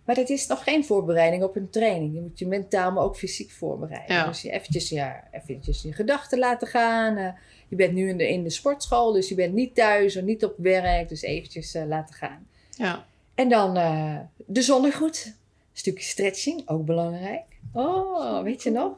Maar 0.05 0.15
dat 0.15 0.29
is 0.29 0.47
nog 0.47 0.63
geen 0.65 0.85
voorbereiding 0.85 1.43
op 1.43 1.57
een 1.57 1.71
training. 1.71 2.15
Je 2.15 2.21
moet 2.21 2.39
je 2.39 2.47
mentaal, 2.47 2.93
maar 2.93 3.05
ook 3.05 3.17
fysiek 3.17 3.51
voorbereiden. 3.51 4.15
Ja. 4.17 4.27
Dus 4.27 4.43
je 4.43 4.51
eventjes, 4.51 4.89
ja, 4.89 5.25
eventjes 5.31 5.83
je 5.83 5.93
gedachten 5.93 6.39
laten 6.39 6.69
gaan. 6.69 7.35
Je 7.69 7.77
bent 7.77 7.93
nu 7.93 8.09
in 8.09 8.17
de, 8.17 8.29
in 8.29 8.43
de 8.43 8.51
sportschool, 8.51 9.13
dus 9.13 9.29
je 9.29 9.35
bent 9.35 9.55
niet 9.55 9.75
thuis 9.75 10.17
of 10.17 10.23
niet 10.23 10.45
op 10.45 10.55
werk. 10.57 11.09
Dus 11.09 11.23
eventjes 11.23 11.77
laten 11.87 12.15
gaan. 12.15 12.47
Ja. 12.71 13.07
En 13.35 13.49
dan 13.49 13.77
eh, 13.77 14.17
de 14.47 14.63
zonnegroet. 14.63 15.35
Stukje 15.79 16.05
stretching, 16.05 16.69
ook 16.69 16.85
belangrijk. 16.85 17.43
Oh, 17.73 18.43
weet 18.43 18.63
je 18.63 18.71
nog? 18.71 18.93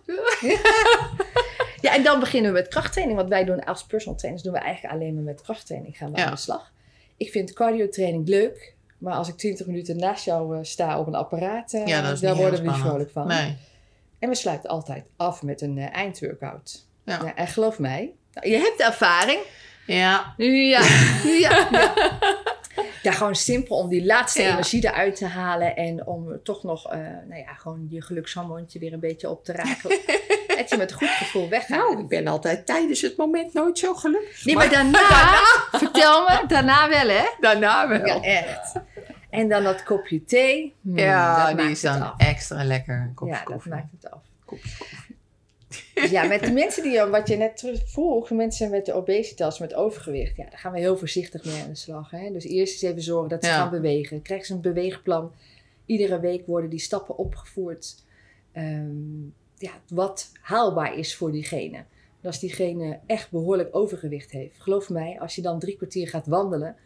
ja, 1.80 1.94
en 1.94 2.02
dan 2.02 2.20
beginnen 2.20 2.52
we 2.52 2.58
met 2.58 2.68
krachttraining. 2.68 3.18
Want 3.18 3.30
wij 3.30 3.44
doen 3.44 3.64
als 3.64 3.85
personal 3.85 4.18
trainers 4.18 4.44
doen 4.44 4.52
we 4.52 4.58
eigenlijk 4.58 4.94
alleen 4.94 5.14
maar 5.14 5.23
met 5.23 5.42
krachttraining 5.42 5.97
gaan 5.97 6.12
we 6.12 6.18
Ja. 6.18 6.25
aan 6.25 6.30
de 6.32 6.38
slag. 6.38 6.73
Ik 7.16 7.30
vind 7.30 7.52
cardiotraining 7.52 8.28
leuk. 8.28 8.75
Maar 8.99 9.14
als 9.14 9.28
ik 9.28 9.37
20 9.37 9.66
minuten 9.66 9.97
naast 9.97 10.25
jou 10.25 10.56
eh, 10.56 10.62
sta 10.64 10.99
op 10.99 11.06
een 11.06 11.14
apparaat, 11.14 11.73
eh, 11.73 11.87
ja, 11.87 12.14
daar 12.14 12.37
worden 12.37 12.62
we 12.62 12.68
niet 12.70 12.76
vrolijk 12.80 13.11
van. 13.11 13.26
Nee. 13.26 13.56
En 14.18 14.28
we 14.28 14.35
sluiten 14.35 14.70
altijd 14.70 15.04
af 15.16 15.42
met 15.42 15.61
een 15.61 15.78
eh, 15.78 15.94
eindworkout. 15.94 16.87
Ja. 17.04 17.20
Ja, 17.25 17.35
en 17.35 17.47
geloof 17.47 17.78
mij, 17.78 18.12
nou, 18.32 18.49
je 18.49 18.56
hebt 18.56 18.80
ervaring. 18.80 19.40
Ja. 19.87 20.35
Ja, 20.37 20.80
ja, 21.40 21.68
ja. 21.70 21.92
Ja, 23.11 23.17
gewoon 23.17 23.35
simpel 23.35 23.77
om 23.77 23.88
die 23.88 24.05
laatste 24.07 24.43
Ja. 24.43 24.50
energie 24.53 24.85
eruit 24.85 25.17
te 25.17 25.27
halen. 25.27 25.77
En 25.77 26.07
om 26.07 26.41
toch 26.43 26.62
nog, 26.62 26.91
eh, 26.93 26.99
nou 27.29 27.41
ja, 27.41 27.53
gewoon 27.55 27.87
je 27.91 28.03
gelukshormoontje 28.03 28.79
weer 28.79 28.93
een 28.93 29.00
beetje 29.00 29.31
op 29.31 29.45
te 29.45 29.53
raken. 29.53 29.88
dat 30.59 30.71
je 30.71 30.77
met 30.77 30.93
goed 30.93 31.09
gevoel 31.09 31.49
weggaat. 31.49 31.79
Nou, 31.79 31.99
ik 32.00 32.09
ben 32.09 32.27
altijd 32.27 32.67
tijdens 32.67 33.00
het 33.00 33.17
moment 33.17 33.53
nooit 33.55 33.79
zo 33.79 33.95
gelukkig. 33.95 34.45
nee, 34.45 34.55
maar 34.55 34.71
daarna, 34.71 34.99
vertel 35.83 36.23
me, 36.23 36.45
daarna 36.49 36.88
wel 36.88 37.09
hè. 37.09 37.25
daarna 37.41 37.88
wel. 37.88 38.07
Ja, 38.07 38.23
echt. 38.23 38.73
En 39.31 39.49
dan 39.49 39.62
dat 39.62 39.83
kopje 39.83 40.25
thee. 40.25 40.75
Hmm, 40.83 40.99
Ja, 40.99 41.47
die 41.47 41.55
maakt 41.57 41.69
is 41.71 41.81
dan 41.81 42.12
extra 42.17 42.65
lekker. 42.65 43.12
Een 43.17 43.27
Ja, 43.27 43.35
dat 43.35 43.43
koffie. 43.43 43.71
maakt 43.73 43.87
het 44.00 44.11
af. 44.11 44.21
Kopje 44.45 44.71
koffie. 44.79 45.08
Ja, 46.11 46.25
met 46.26 46.40
de 46.40 46.52
mensen 46.52 46.83
die, 46.83 47.00
wat 47.00 47.28
je 47.28 47.37
net 47.37 47.81
vroeg, 47.85 48.31
mensen 48.31 48.71
met 48.71 48.87
de 48.87 48.93
obesitas, 48.93 49.59
met 49.59 49.75
overgewicht, 49.75 50.37
ja, 50.37 50.45
daar 50.50 50.59
gaan 50.59 50.73
we 50.73 50.78
heel 50.78 50.97
voorzichtig 50.97 51.45
mee 51.45 51.62
aan 51.62 51.69
de 51.69 51.75
slag. 51.76 52.11
Hè? 52.11 52.31
Dus 52.33 52.45
eerst 52.45 52.73
eens 52.73 52.83
even 52.93 53.02
zorgen 53.02 53.28
dat 53.28 53.45
ze 53.45 53.50
Ja. 53.50 53.57
gaan 53.57 53.71
bewegen. 53.71 54.23
Krijgen 54.23 54.47
ze 54.47 54.52
een 54.55 54.61
beweegplan. 54.61 55.33
Iedere 55.87 56.21
week 56.21 56.47
worden 56.47 56.71
die 56.71 56.78
stappen 56.78 57.17
opgevoerd. 57.19 57.95
Ehm, 58.52 59.23
ja, 59.57 59.71
wat 59.88 60.31
haalbaar 60.40 60.99
is 60.99 61.17
voor 61.17 61.33
diegene. 61.33 61.76
En 62.21 62.26
als 62.26 62.40
diegene 62.40 62.99
echt 63.07 63.31
behoorlijk 63.31 63.76
overgewicht 63.76 64.31
heeft, 64.31 64.61
geloof 64.61 64.88
mij, 64.88 65.21
als 65.21 65.35
je 65.35 65.43
dan 65.43 65.59
drie 65.59 65.76
kwartier 65.76 66.09
gaat 66.09 66.26
wandelen, 66.26 66.76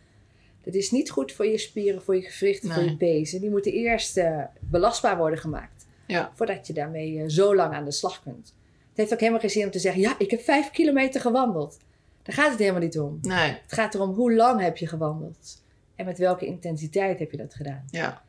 dat 0.64 0.74
is 0.74 0.90
niet 0.90 1.10
goed 1.10 1.32
voor 1.32 1.46
je 1.46 1.58
spieren, 1.58 2.02
voor 2.02 2.16
je 2.16 2.22
gewrichten, 2.22 2.70
voor 2.70 2.82
je 2.82 2.96
pezen. 2.96 3.40
Die 3.40 3.50
moeten 3.50 3.72
eerst 3.72 4.16
eh, 4.16 4.42
belastbaar 4.60 5.16
worden 5.16 5.38
gemaakt. 5.38 5.86
Ja. 6.06 6.32
Voordat 6.34 6.66
je 6.66 6.72
daarmee 6.72 7.18
eh, 7.18 7.24
zo 7.26 7.54
lang 7.54 7.74
aan 7.74 7.84
de 7.84 7.90
slag 7.92 8.22
kunt. 8.22 8.54
Het 8.92 9.00
heeft 9.00 9.12
ook 9.12 9.18
helemaal 9.20 9.40
geen 9.40 9.50
zin 9.50 9.64
om 9.64 9.70
te 9.70 9.78
zeggen: 9.78 10.00
Ja, 10.00 10.14
ik 10.18 10.30
heb 10.30 10.40
vijf 10.40 10.70
kilometer 10.70 11.20
gewandeld. 11.20 11.78
Daar 12.22 12.34
gaat 12.34 12.50
het 12.50 12.58
helemaal 12.58 12.80
niet 12.80 12.98
om. 12.98 13.18
Nee. 13.22 13.50
Het 13.62 13.72
gaat 13.72 13.94
erom 13.94 14.14
hoe 14.14 14.32
lang 14.34 14.60
heb 14.60 14.76
je 14.76 14.86
gewandeld. 14.86 15.62
En 15.96 16.04
met 16.04 16.18
welke 16.18 16.46
intensiteit 16.46 17.18
heb 17.18 17.30
je 17.30 17.36
dat 17.36 17.54
gedaan. 17.54 17.84
Ja. 17.90 18.22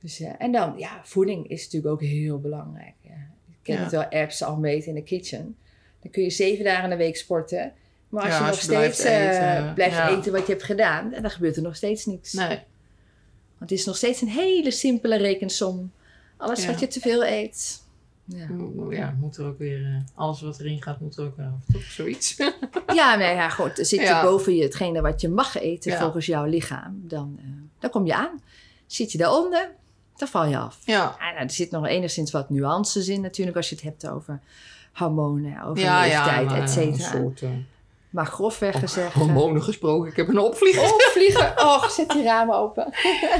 Dus, 0.00 0.20
eh, 0.20 0.30
en 0.38 0.52
dan, 0.52 0.74
ja, 0.78 1.00
voeding 1.04 1.48
is 1.48 1.64
natuurlijk 1.64 1.92
ook 1.92 2.00
heel 2.00 2.40
belangrijk. 2.40 2.94
Ja. 3.00 3.10
Ik 3.48 3.56
ken 3.62 3.74
Ja. 3.76 3.82
het 3.82 3.90
wel, 3.90 4.04
apps 4.08 4.42
al 4.42 4.56
meten 4.56 4.88
in 4.88 4.94
de 4.94 5.02
kitchen. 5.02 5.56
Dan 6.00 6.10
kun 6.10 6.22
je 6.22 6.30
zeven 6.30 6.64
dagen 6.64 6.84
in 6.84 6.90
de 6.90 6.96
week 6.96 7.16
sporten. 7.16 7.72
Maar 8.08 8.22
als 8.22 8.30
Ja, 8.32 8.36
je 8.38 8.42
nog 8.44 8.50
als 8.50 8.60
je 8.60 8.66
blijft 8.66 8.94
steeds 8.94 9.36
eh, 9.36 9.54
eten, 9.56 9.74
blijft 9.74 9.96
ja. 9.96 10.16
eten 10.16 10.32
wat 10.32 10.46
je 10.46 10.52
hebt 10.52 10.64
gedaan, 10.64 11.10
dan 11.10 11.30
gebeurt 11.30 11.56
er 11.56 11.62
nog 11.62 11.76
steeds 11.76 12.06
niks. 12.06 12.32
Nee. 12.32 12.48
Want 13.58 13.70
het 13.70 13.78
is 13.80 13.84
nog 13.84 13.96
steeds 13.96 14.20
een 14.20 14.28
hele 14.28 14.70
simpele 14.70 15.16
rekensom. 15.16 15.92
Alles 16.36 16.66
wat 16.66 16.80
je 16.80 16.86
te 16.86 17.00
veel 17.00 17.24
eet. 17.24 17.81
Ja. 18.36 18.96
Ja, 18.96 19.14
moet 19.20 19.36
er 19.36 19.46
ook 19.46 19.58
weer... 19.58 19.84
eh, 19.84 19.96
alles 20.14 20.40
wat 20.42 20.60
erin 20.60 20.82
gaat, 20.82 21.00
moet 21.00 21.16
er 21.16 21.24
ook 21.24 21.36
weer 21.36 21.46
af. 21.46 21.72
Toch? 21.72 21.82
Zoiets. 21.82 22.36
Ja, 22.94 23.14
nee, 23.16 23.34
ja, 23.34 23.48
goed. 23.48 23.70
Zit 23.74 23.88
je 24.00 24.00
Ja. 24.00 24.22
boven 24.22 24.54
je 24.54 24.62
hetgene 24.62 25.00
wat 25.00 25.20
je 25.20 25.28
mag 25.28 25.58
eten 25.58 25.92
Ja. 25.92 26.00
volgens 26.00 26.26
jouw 26.26 26.44
lichaam, 26.44 27.00
dan, 27.04 27.36
eh, 27.38 27.44
dan 27.78 27.90
kom 27.90 28.06
je 28.06 28.14
aan. 28.14 28.40
Zit 28.86 29.12
je 29.12 29.18
daaronder, 29.18 29.70
dan 30.16 30.28
val 30.28 30.46
je 30.46 30.56
af. 30.58 30.78
Ja. 30.84 31.16
Nou, 31.18 31.36
er 31.36 31.50
zit 31.50 31.70
nog 31.70 31.86
enigszins 31.86 32.30
wat 32.30 32.50
nuances 32.50 33.08
in 33.08 33.20
natuurlijk 33.20 33.56
als 33.56 33.68
je 33.68 33.74
het 33.74 33.84
hebt 33.84 34.08
over 34.08 34.40
hormonen, 34.92 35.62
over 35.62 35.82
leeftijd, 35.82 36.50
ja, 36.50 36.56
et 36.56 36.70
cetera. 36.70 37.12
Eh, 37.40 37.48
Maar 38.10 38.26
grofweg 38.26 38.78
gezegd... 38.78 39.12
hormonen 39.14 39.62
gesproken. 39.62 40.10
Ik 40.10 40.16
heb 40.16 40.28
een 40.28 40.38
opvlieger. 40.38 40.82
Oh, 40.82 40.98
vliegen! 40.98 41.52
Oh, 41.66 41.88
zet 41.88 42.10
die 42.10 42.22
ramen 42.22 42.56
open. 42.56 42.92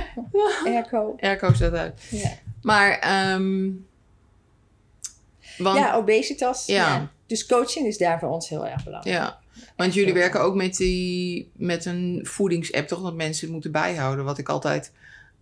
Airco. 0.64 1.14
Airco 1.20 1.52
staat 1.52 1.72
uit. 1.72 2.02
Ja. 2.11 2.31
Maar... 2.62 2.98
ehm 2.98 3.68
want, 5.58 5.78
ja, 5.78 5.96
obesitas. 5.96 6.66
Ja. 6.66 6.74
Ja. 6.94 7.10
Dus 7.26 7.46
coaching 7.46 7.86
is 7.86 7.98
daar 7.98 8.18
voor 8.18 8.28
ons 8.28 8.48
heel 8.48 8.66
erg 8.66 8.84
belangrijk. 8.84 9.16
Ja, 9.16 9.38
want 9.76 9.94
jullie 9.94 10.14
werken 10.14 10.40
ook 10.40 10.54
met, 10.54 10.76
die, 10.76 11.50
met 11.52 11.84
een 11.84 12.20
voedingsapp, 12.22 12.88
toch? 12.88 13.02
Dat 13.02 13.14
mensen 13.14 13.42
het 13.44 13.52
moeten 13.52 13.72
bijhouden. 13.72 14.24
Wat 14.24 14.38
ik 14.38 14.48
altijd, 14.48 14.92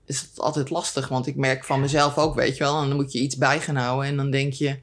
is 0.06 0.20
het 0.20 0.40
altijd 0.40 0.70
lastig, 0.70 1.08
want 1.08 1.26
ik 1.26 1.36
merk 1.36 1.64
van 1.64 1.80
mezelf 1.80 2.18
ook, 2.18 2.34
weet 2.34 2.56
je 2.56 2.64
wel. 2.64 2.82
En 2.82 2.88
dan 2.88 2.96
moet 2.96 3.12
je 3.12 3.20
iets 3.20 3.36
bij 3.36 3.60
gaan 3.60 3.76
houden 3.76 4.08
en 4.08 4.16
dan 4.16 4.30
denk 4.30 4.52
je, 4.52 4.78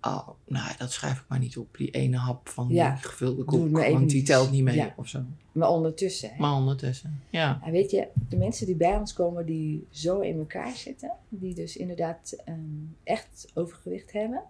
oh, 0.00 0.28
nou, 0.46 0.70
dat 0.78 0.92
schrijf 0.92 1.16
ik 1.18 1.24
maar 1.28 1.38
niet 1.38 1.56
op. 1.56 1.76
Die 1.76 1.90
ene 1.90 2.16
hap 2.16 2.48
van 2.48 2.66
Ja, 2.70 2.90
die 2.94 3.08
gevulde 3.08 3.44
koek, 3.44 3.78
want 3.78 4.10
die 4.10 4.22
telt 4.22 4.50
niet 4.50 4.62
mee 4.62 4.76
Ja. 4.76 4.94
of 4.96 5.08
zo. 5.08 5.22
Maar 5.52 5.68
ondertussen... 5.68 6.30
hè. 6.30 6.34
Maar 6.38 6.52
ondertussen, 6.54 7.22
ja. 7.30 7.60
Ja, 7.64 7.70
weet 7.70 7.90
je, 7.90 8.06
de 8.28 8.36
mensen 8.36 8.66
die 8.66 8.74
bij 8.74 8.96
ons 8.96 9.12
komen 9.12 9.46
die 9.46 9.86
zo 9.90 10.20
in 10.20 10.38
elkaar 10.38 10.76
zitten, 10.76 11.10
die 11.28 11.54
dus 11.54 11.76
inderdaad 11.76 12.36
ehm, 12.44 12.56
echt 13.04 13.46
overgewicht 13.54 14.12
hebben, 14.12 14.42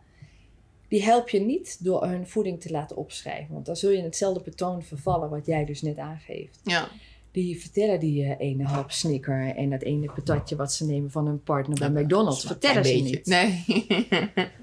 die 0.88 1.02
help 1.02 1.28
je 1.28 1.40
niet 1.40 1.84
door 1.84 2.06
hun 2.06 2.26
voeding 2.26 2.60
te 2.60 2.70
laten 2.70 2.96
opschrijven. 2.96 3.54
Want 3.54 3.66
dan 3.66 3.76
zul 3.76 3.90
je 3.90 3.98
in 3.98 4.04
hetzelfde 4.04 4.40
patroon 4.40 4.82
vervallen 4.82 5.30
wat 5.30 5.46
jij 5.46 5.64
dus 5.64 5.82
net 5.82 5.98
aangeeft. 5.98 6.60
Ja, 6.62 6.88
Die 7.30 7.60
vertellen 7.60 8.00
die 8.00 8.24
eh, 8.24 8.46
ene 8.48 8.64
hap 8.64 8.90
snicker 8.90 9.54
en 9.56 9.70
dat 9.70 9.82
ene 9.82 10.12
patatje 10.12 10.56
wat 10.56 10.72
ze 10.72 10.86
nemen 10.86 11.10
van 11.10 11.26
hun 11.26 11.42
partner 11.42 11.78
bij 11.78 11.88
Ja, 11.88 12.00
McDonald's. 12.00 12.44
Vertellen 12.46 12.84
ze 12.84 12.94
niet. 12.94 13.26
Nee. 13.26 13.64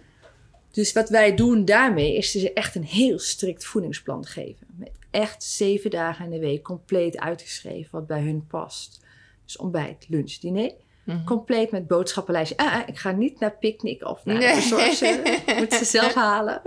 Dus 0.71 0.93
wat 0.93 1.09
wij 1.09 1.35
doen 1.35 1.65
daarmee 1.65 2.17
is 2.17 2.31
ze 2.31 2.53
echt 2.53 2.75
een 2.75 2.83
heel 2.83 3.19
strikt 3.19 3.65
voedingsplan 3.65 4.25
geven. 4.25 4.67
Met 4.75 4.91
echt 5.11 5.43
zeven 5.43 5.89
dagen 5.89 6.25
in 6.25 6.31
de 6.31 6.39
week 6.39 6.63
compleet 6.63 7.17
uitgeschreven 7.17 7.91
wat 7.91 8.07
bij 8.07 8.21
hun 8.21 8.47
past. 8.47 9.05
Dus 9.45 9.57
ontbijt, 9.57 10.05
lunch, 10.09 10.33
diner. 10.37 10.73
Mhm. 11.03 11.23
Compleet 11.23 11.71
met 11.71 11.87
boodschappenlijstje. 11.87 12.57
Ah, 12.57 12.73
ah, 12.73 12.87
ik 12.87 12.97
ga 12.97 13.11
niet 13.11 13.39
naar 13.39 13.57
picknick 13.59 14.05
of 14.07 14.25
naar 14.25 14.37
Nee. 14.37 14.61
de. 14.61 15.41
Moet 15.59 15.73
ze 15.73 15.85
zelf 15.85 16.13
halen. 16.13 16.61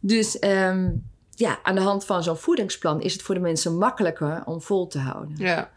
Dus 0.00 0.38
ehm, 0.38 0.90
ja, 1.30 1.58
aan 1.62 1.74
de 1.74 1.80
hand 1.80 2.04
van 2.04 2.22
zo'n 2.22 2.36
voedingsplan 2.36 3.00
is 3.00 3.12
het 3.12 3.22
voor 3.22 3.34
de 3.34 3.40
mensen 3.40 3.78
makkelijker 3.78 4.42
om 4.44 4.62
vol 4.62 4.86
te 4.86 4.98
houden. 4.98 5.34
ja, 5.36 5.70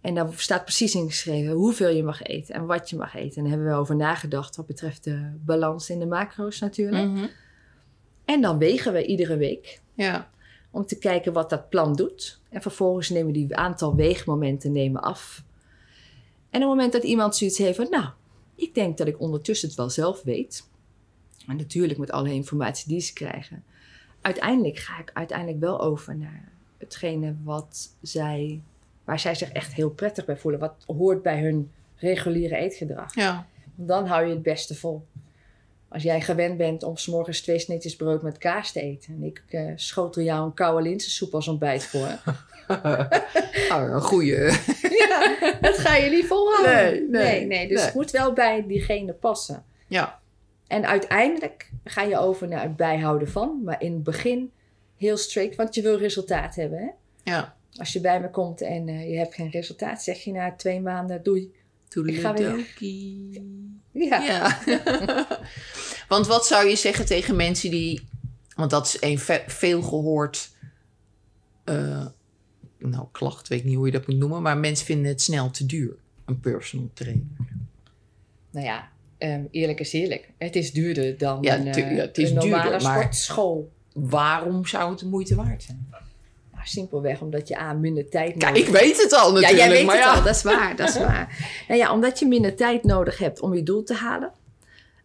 En 0.00 0.14
daar 0.14 0.28
staat 0.36 0.64
precies 0.64 0.94
ingeschreven 0.94 1.52
hoeveel 1.52 1.88
je 1.88 2.02
mag 2.02 2.22
eten 2.22 2.54
en 2.54 2.66
wat 2.66 2.90
je 2.90 2.96
mag 2.96 3.14
eten. 3.14 3.36
En 3.36 3.42
daar 3.42 3.52
hebben 3.52 3.68
we 3.72 3.78
over 3.78 3.96
nagedacht 3.96 4.56
wat 4.56 4.66
betreft 4.66 5.04
de 5.04 5.32
balans 5.44 5.90
in 5.90 5.98
de 5.98 6.06
macro's 6.06 6.58
natuurlijk. 6.60 7.08
Mhm. 7.08 7.26
En 8.24 8.40
dan 8.40 8.58
wegen 8.58 8.92
we 8.92 9.06
iedere 9.06 9.36
week 9.36 9.80
ja. 9.94 10.30
om 10.70 10.86
te 10.86 10.98
kijken 10.98 11.32
wat 11.32 11.50
dat 11.50 11.68
plan 11.68 11.92
doet. 11.96 12.40
En 12.50 12.62
vervolgens 12.62 13.08
nemen 13.08 13.26
we 13.26 13.32
die 13.32 13.56
aantal 13.56 13.94
weegmomenten 13.96 14.72
nemen 14.72 15.02
af. 15.02 15.42
En 16.50 16.62
op 16.62 16.68
het 16.68 16.76
moment 16.76 16.92
dat 16.92 17.02
iemand 17.02 17.36
zoiets 17.36 17.58
heeft 17.58 17.76
van... 17.76 17.86
nou, 17.90 18.08
ik 18.54 18.74
denk 18.74 18.98
dat 18.98 19.06
ik 19.06 19.20
ondertussen 19.20 19.68
het 19.68 19.76
wel 19.76 19.90
zelf 19.90 20.22
weet... 20.22 20.68
en 21.46 21.56
natuurlijk 21.56 21.98
met 21.98 22.10
alle 22.10 22.32
informatie 22.32 22.88
die 22.88 23.00
ze 23.00 23.12
krijgen... 23.12 23.64
uiteindelijk 24.20 24.78
ga 24.78 24.98
ik 24.98 25.10
uiteindelijk 25.12 25.60
wel 25.60 25.80
over 25.80 26.16
naar 26.16 26.52
hetgene 26.78 27.34
wat 27.44 27.90
zij... 28.02 28.62
waar 29.04 29.18
zij 29.18 29.34
zich 29.34 29.50
echt 29.50 29.74
heel 29.74 29.90
prettig 29.90 30.24
bij 30.24 30.36
voelen. 30.36 30.60
Wat 30.60 30.74
hoort 30.86 31.22
bij 31.22 31.40
hun 31.40 31.70
reguliere 31.96 32.56
eetgedrag. 32.56 33.14
ja. 33.14 33.46
Dan 33.80 34.06
hou 34.06 34.26
je 34.26 34.32
het 34.32 34.42
beste 34.42 34.74
vol. 34.74 35.06
Als 35.88 36.02
jij 36.02 36.20
gewend 36.20 36.56
bent 36.56 36.82
om 36.82 36.96
's 36.96 37.06
morgens 37.06 37.40
twee 37.40 37.58
snitjes 37.58 37.96
brood 37.96 38.22
met 38.22 38.38
kaas 38.38 38.72
te 38.72 38.80
eten... 38.80 39.14
en 39.14 39.22
ik 39.22 39.42
eh, 39.48 39.72
schotel 39.76 40.22
jou 40.22 40.44
een 40.46 40.54
koude 40.54 40.82
linzensoep 40.82 41.34
als 41.34 41.48
ontbijt 41.48 41.84
voor... 41.84 42.08
Oh, 43.70 43.90
een 43.90 44.00
goeie. 44.00 44.50
Ja, 45.20 45.52
dat 45.60 45.78
ga 45.78 45.94
je 45.96 46.10
niet 46.10 46.26
volhouden. 46.26 47.10
Nee, 47.10 47.30
nee, 47.30 47.46
nee. 47.46 47.68
Dus 47.68 47.76
nee. 47.76 47.84
het 47.86 47.94
moet 47.94 48.10
wel 48.10 48.32
bij 48.32 48.64
diegene 48.66 49.12
passen. 49.12 49.64
Ja, 49.86 50.20
En 50.66 50.86
uiteindelijk 50.86 51.70
ga 51.84 52.02
je 52.02 52.18
over 52.18 52.48
naar 52.48 52.62
het 52.62 52.76
bijhouden 52.76 53.28
van... 53.28 53.60
maar 53.64 53.82
in 53.82 53.92
het 53.92 54.02
begin 54.02 54.52
heel 54.96 55.16
strikt, 55.16 55.56
want 55.56 55.74
je 55.74 55.82
wil 55.82 55.98
resultaat 55.98 56.54
hebben. 56.54 56.78
Hè? 56.78 56.88
ja. 57.32 57.56
Als 57.76 57.92
je 57.92 58.00
bij 58.00 58.20
me 58.20 58.30
komt 58.30 58.60
en 58.60 58.88
eh, 58.88 59.10
je 59.10 59.16
hebt 59.16 59.34
geen 59.34 59.50
resultaat... 59.50 60.02
zeg 60.02 60.18
je 60.24 60.32
na 60.32 60.54
twee 60.56 60.80
maanden 60.80 61.22
doei. 61.22 61.52
Ik 62.04 62.20
ga 62.20 62.32
weer. 62.34 62.66
Ja. 63.92 64.22
Ja. 64.22 64.58
Want 66.08 66.26
wat 66.26 66.46
zou 66.46 66.68
je 66.68 66.76
zeggen 66.76 67.06
tegen 67.06 67.36
mensen 67.36 67.70
die... 67.70 68.08
Want 68.54 68.70
dat 68.70 68.86
is 68.86 68.96
een 69.00 69.18
ve- 69.18 69.44
veel 69.46 69.82
gehoord... 69.82 70.50
eh, 71.64 72.06
nou, 72.78 73.06
klacht, 73.12 73.48
weet 73.48 73.58
ik 73.58 73.64
niet 73.64 73.76
hoe 73.76 73.86
je 73.86 73.92
dat 73.92 74.06
moet 74.06 74.16
noemen... 74.16 74.42
maar 74.42 74.58
mensen 74.58 74.86
vinden 74.86 75.06
het 75.06 75.22
snel 75.22 75.50
te 75.50 75.66
duur, 75.66 75.96
een 76.24 76.40
personal 76.40 76.90
trainer. 76.94 77.26
Nou 78.50 78.66
ja, 78.66 78.88
ehm, 79.18 79.42
eerlijk 79.50 79.80
is 79.80 79.92
eerlijk. 79.92 80.28
Het 80.38 80.56
is 80.56 80.72
duurder 80.72 81.18
dan 81.18 81.38
Ja, 81.40 81.58
een, 81.58 81.66
eh, 81.66 81.96
ja, 81.96 82.02
het 82.02 82.18
is 82.18 82.30
een 82.30 82.36
normale 82.36 82.62
duurder, 82.62 82.80
sportschool. 82.80 83.70
Waarom 83.92 84.66
zou 84.66 84.90
het 84.90 84.98
de 84.98 85.06
moeite 85.06 85.34
waard 85.34 85.62
zijn? 85.62 85.88
Nou, 86.52 86.66
simpelweg 86.66 87.20
omdat 87.20 87.48
je 87.48 87.56
aan 87.56 87.80
minder 87.80 88.08
tijd 88.08 88.34
Ja, 88.40 88.48
nodig 88.48 88.66
ik 88.66 88.72
weet 88.72 89.02
het 89.02 89.12
al 89.12 89.32
natuurlijk. 89.32 89.58
Ja, 89.58 89.66
jij 89.66 89.76
weet 89.76 89.86
maar 89.86 89.96
het 89.96 90.04
ja. 90.04 90.14
al, 90.14 90.22
dat 90.22 90.34
is 90.34 90.42
waar, 90.42 90.76
dat 90.76 90.88
is 90.88 90.98
waar. 90.98 91.36
Nou 91.68 91.80
ja, 91.80 91.92
omdat 91.92 92.18
je 92.18 92.26
minder 92.26 92.56
tijd 92.56 92.84
nodig 92.84 93.18
hebt 93.18 93.40
om 93.40 93.54
je 93.54 93.62
doel 93.62 93.82
te 93.82 93.94
halen. 93.94 94.32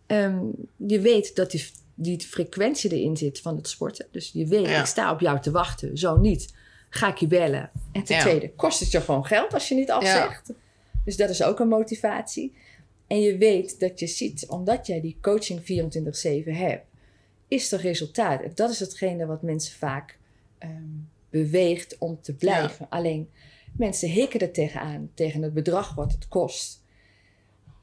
Ehm, 0.05 0.39
je 0.77 0.99
weet 0.99 1.35
dat 1.35 1.51
die, 1.51 1.65
die 1.95 2.19
frequentie 2.19 2.91
erin 2.91 3.17
zit 3.17 3.39
van 3.39 3.55
het 3.55 3.67
sporten. 3.67 4.05
Dus 4.11 4.29
je 4.33 4.45
weet, 4.45 4.67
ik 4.67 4.85
sta 4.85 5.11
op 5.11 5.19
jou 5.19 5.39
te 5.39 5.51
wachten. 5.51 5.97
Zo 5.97 6.17
niet, 6.17 6.53
ga 6.95 7.09
ik 7.09 7.17
je 7.17 7.27
bellen. 7.27 7.71
En 7.91 8.03
ten 8.03 8.15
Ja. 8.15 8.21
tweede, 8.21 8.51
kost 8.51 8.79
het 8.79 8.91
je 8.91 9.01
gewoon 9.01 9.25
geld 9.25 9.53
als 9.53 9.69
je 9.69 9.75
niet 9.75 9.91
afzegt. 9.91 10.53
Dus 11.05 11.17
dat 11.17 11.29
is 11.29 11.43
ook 11.43 11.59
een 11.59 11.67
motivatie. 11.67 12.53
En 13.07 13.21
je 13.21 13.37
weet 13.37 13.79
dat 13.79 13.99
je 13.99 14.07
ziet, 14.07 14.47
omdat 14.47 14.87
jij 14.87 15.01
die 15.01 15.17
coaching 15.21 15.61
24-7 15.61 16.53
hebt, 16.53 16.85
is 17.47 17.71
er 17.71 17.79
resultaat. 17.81 18.41
En 18.41 18.51
dat 18.55 18.69
is 18.69 18.79
hetgene 18.79 19.25
wat 19.25 19.41
mensen 19.41 19.75
vaak 19.75 20.17
ehm, 20.57 20.71
beweegt 21.29 21.97
om 21.97 22.21
te 22.21 22.35
blijven. 22.35 22.89
Alleen 22.89 23.29
mensen 23.77 24.09
hikken 24.09 24.39
er 24.39 24.51
tegenaan, 24.51 25.09
tegen 25.13 25.41
het 25.41 25.53
bedrag 25.53 25.95
wat 25.95 26.11
het 26.11 26.27
kost. 26.27 26.81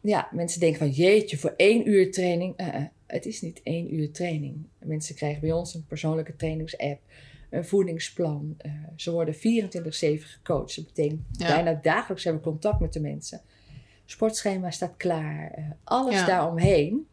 Ja, 0.02 0.28
mensen 0.32 0.60
denken 0.60 0.78
van 0.78 0.90
jeetje, 0.90 1.38
voor 1.38 1.54
één 1.56 1.88
uur 1.88 2.12
training. 2.12 2.56
Eh, 2.56 2.74
eh, 2.74 2.84
het 3.06 3.26
is 3.26 3.40
niet 3.40 3.60
één 3.62 3.94
uur 3.94 4.10
training. 4.10 4.56
Mensen 4.78 5.14
krijgen 5.14 5.40
bij 5.40 5.52
ons 5.52 5.74
een 5.74 5.86
persoonlijke 5.86 6.36
trainingsapp, 6.36 7.00
voedingsplan. 7.52 8.54
Eh, 8.58 8.70
ze 8.96 9.10
worden 9.10 9.34
24-7 9.34 9.38
gecoacht. 10.28 10.76
Dat 10.76 10.84
betekent 10.86 11.20
Ja. 11.32 11.46
bijna 11.46 11.78
dagelijks 11.82 12.24
hebben 12.24 12.42
we 12.42 12.48
contact 12.48 12.80
met 12.80 12.92
de 12.92 13.00
mensen. 13.00 13.40
Sportschema 14.04 14.70
staat 14.70 14.94
klaar. 14.96 15.50
eh, 15.54 15.64
alles 15.84 16.14
Ja. 16.14 16.26
daaromheen. 16.26 17.06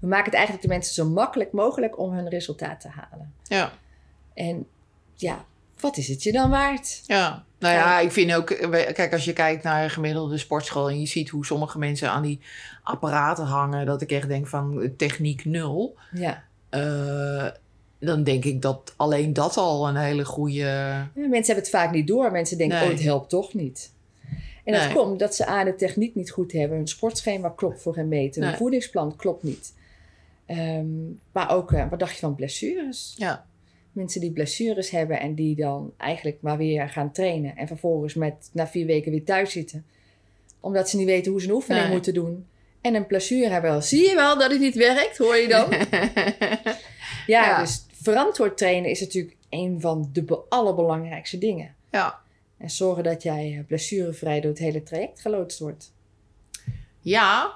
We 0.00 0.06
maken 0.06 0.24
het 0.24 0.34
eigenlijk 0.34 0.62
de 0.62 0.68
mensen 0.72 0.94
zo 0.94 1.08
makkelijk 1.08 1.52
mogelijk 1.52 1.98
om 1.98 2.12
hun 2.12 2.28
resultaat 2.28 2.80
te 2.80 2.88
halen. 2.88 3.32
Ja. 3.42 3.72
En 4.34 4.66
ja, 5.14 5.44
wat 5.80 5.96
is 5.96 6.08
het 6.08 6.22
je 6.22 6.32
dan 6.32 6.50
waard? 6.50 7.02
Ja, 7.06 7.44
nou 7.58 7.74
ja, 7.74 7.98
ik 7.98 8.12
vind 8.12 8.34
ook, 8.34 8.50
eh, 8.50 8.92
kijk, 8.92 9.12
als 9.12 9.24
je 9.24 9.32
kijkt 9.32 9.62
naar 9.62 9.84
een 9.84 9.90
gemiddelde 9.90 10.38
sportschool 10.38 10.88
en 10.88 11.00
je 11.00 11.06
ziet 11.06 11.28
hoe 11.28 11.46
sommige 11.46 11.78
mensen 11.78 12.10
aan 12.10 12.22
die 12.22 12.40
apparaten 12.82 13.44
hangen, 13.44 13.86
dat 13.86 14.02
ik 14.02 14.10
echt 14.12 14.28
denk 14.28 14.46
van 14.46 14.82
eh, 14.82 14.90
techniek 14.96 15.44
nul, 15.44 15.96
Ja. 16.12 16.42
eh, 16.68 17.46
dan 18.06 18.24
denk 18.24 18.44
ik 18.44 18.62
dat 18.62 18.94
alleen 18.96 19.32
dat 19.32 19.56
al 19.56 19.88
een 19.88 19.96
hele 19.96 20.24
goede. 20.24 20.54
Ja, 20.54 21.10
Mensen 21.14 21.32
hebben 21.32 21.54
het 21.54 21.68
vaak 21.68 21.92
niet 21.92 22.06
door. 22.06 22.30
Mensen 22.32 22.58
denken, 22.58 22.76
Nee. 22.78 22.86
oh, 22.86 22.92
het 22.92 23.02
helpt 23.02 23.28
toch 23.28 23.54
niet. 23.54 23.92
En 24.64 24.72
dat 24.72 24.84
Nee. 24.84 24.92
komt 24.94 25.18
dat 25.18 25.34
ze 25.34 25.46
aan 25.46 25.64
de 25.64 25.74
techniek 25.74 26.14
niet 26.14 26.30
goed 26.30 26.52
hebben. 26.52 26.76
Hun 26.76 26.88
sportschema 26.88 27.48
klopt 27.48 27.82
voor 27.82 27.94
geen 27.94 28.08
meter. 28.08 28.40
Hun 28.40 28.50
Nee. 28.50 28.58
voedingsplan 28.60 29.16
klopt 29.16 29.42
niet. 29.42 29.74
Ehm, 30.46 30.86
maar 31.32 31.50
ook, 31.50 31.72
eh, 31.72 31.90
wat 31.90 31.98
dacht 31.98 32.12
je 32.14 32.18
van 32.20 32.34
blessures? 32.34 33.14
Ja, 33.16 33.46
Mensen 33.92 34.20
die 34.20 34.30
blessures 34.32 34.90
hebben 34.90 35.20
en 35.20 35.34
die 35.34 35.56
dan 35.56 35.92
eigenlijk 35.96 36.38
maar 36.40 36.56
weer 36.56 36.88
gaan 36.88 37.12
trainen. 37.12 37.56
En 37.56 37.66
vervolgens 37.66 38.14
met, 38.14 38.34
na 38.52 38.66
vier 38.66 38.86
weken 38.86 39.10
weer 39.10 39.24
thuis 39.24 39.52
zitten. 39.52 39.84
Omdat 40.60 40.88
ze 40.88 40.96
niet 40.96 41.06
weten 41.06 41.32
hoe 41.32 41.40
ze 41.40 41.48
een 41.48 41.54
oefening 41.54 41.88
moeten 41.88 42.14
doen. 42.14 42.46
En 42.80 42.94
een 42.94 43.06
blessure 43.06 43.48
hebben. 43.48 43.82
Zie 43.82 44.08
je 44.08 44.14
wel 44.14 44.38
dat 44.38 44.50
het 44.50 44.60
niet 44.60 44.74
werkt, 44.74 45.18
hoor 45.18 45.36
je 45.36 45.48
dan? 45.48 45.66
Ja, 47.26 47.44
Ja. 47.44 47.60
dus 47.60 47.84
verantwoord 48.02 48.56
trainen 48.58 48.90
is 48.90 49.00
natuurlijk 49.00 49.36
een 49.48 49.80
van 49.80 50.08
de 50.12 50.22
be- 50.22 50.42
allerbelangrijkste 50.48 51.38
dingen. 51.38 51.74
ja. 51.90 52.20
En 52.58 52.70
zorgen 52.70 53.02
dat 53.04 53.22
jij 53.22 53.56
eh, 53.58 53.64
blessurevrij 53.66 54.40
door 54.40 54.50
het 54.50 54.58
hele 54.58 54.82
traject 54.82 55.20
geloodst 55.20 55.58
wordt. 55.58 55.92
ja, 57.00 57.52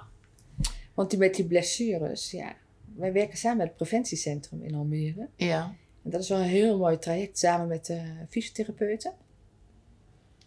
Want 0.94 1.10
die, 1.10 1.18
met 1.18 1.34
die 1.34 1.44
blessures, 1.44 2.30
ja. 2.30 2.56
Wij 2.94 3.12
werken 3.12 3.38
samen 3.38 3.56
met 3.58 3.66
het 3.66 3.76
preventiecentrum 3.76 4.62
in 4.62 4.74
Almere. 4.74 5.28
ja, 5.36 5.74
En 6.04 6.10
dat 6.10 6.20
is 6.20 6.28
wel 6.28 6.38
een 6.38 6.44
heel 6.44 6.78
mooi 6.78 6.98
traject 6.98 7.38
samen 7.38 7.68
met 7.68 7.86
de 7.86 8.02
fysiotherapeuten. 8.28 9.12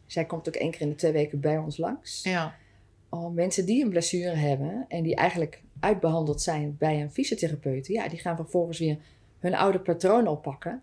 Zij 0.05 0.25
komt 0.25 0.47
ook 0.47 0.55
één 0.55 0.71
keer 0.71 0.81
in 0.81 0.89
de 0.89 0.95
twee 0.95 1.11
weken 1.11 1.39
bij 1.39 1.57
ons 1.57 1.77
langs. 1.77 2.23
ja, 2.23 2.55
Al 3.09 3.29
mensen 3.29 3.65
die 3.65 3.83
een 3.83 3.89
blessure 3.89 4.35
hebben 4.35 4.85
en 4.87 5.03
die 5.03 5.15
eigenlijk 5.15 5.61
uitbehandeld 5.79 6.41
zijn 6.41 6.75
bij 6.77 7.01
een 7.01 7.11
fysiotherapeut, 7.11 7.87
ja, 7.87 8.07
die 8.07 8.19
gaan 8.19 8.35
vervolgens 8.35 8.79
weer 8.79 8.97
hun 9.39 9.55
oude 9.55 9.79
patronen 9.79 10.31
oppakken. 10.31 10.81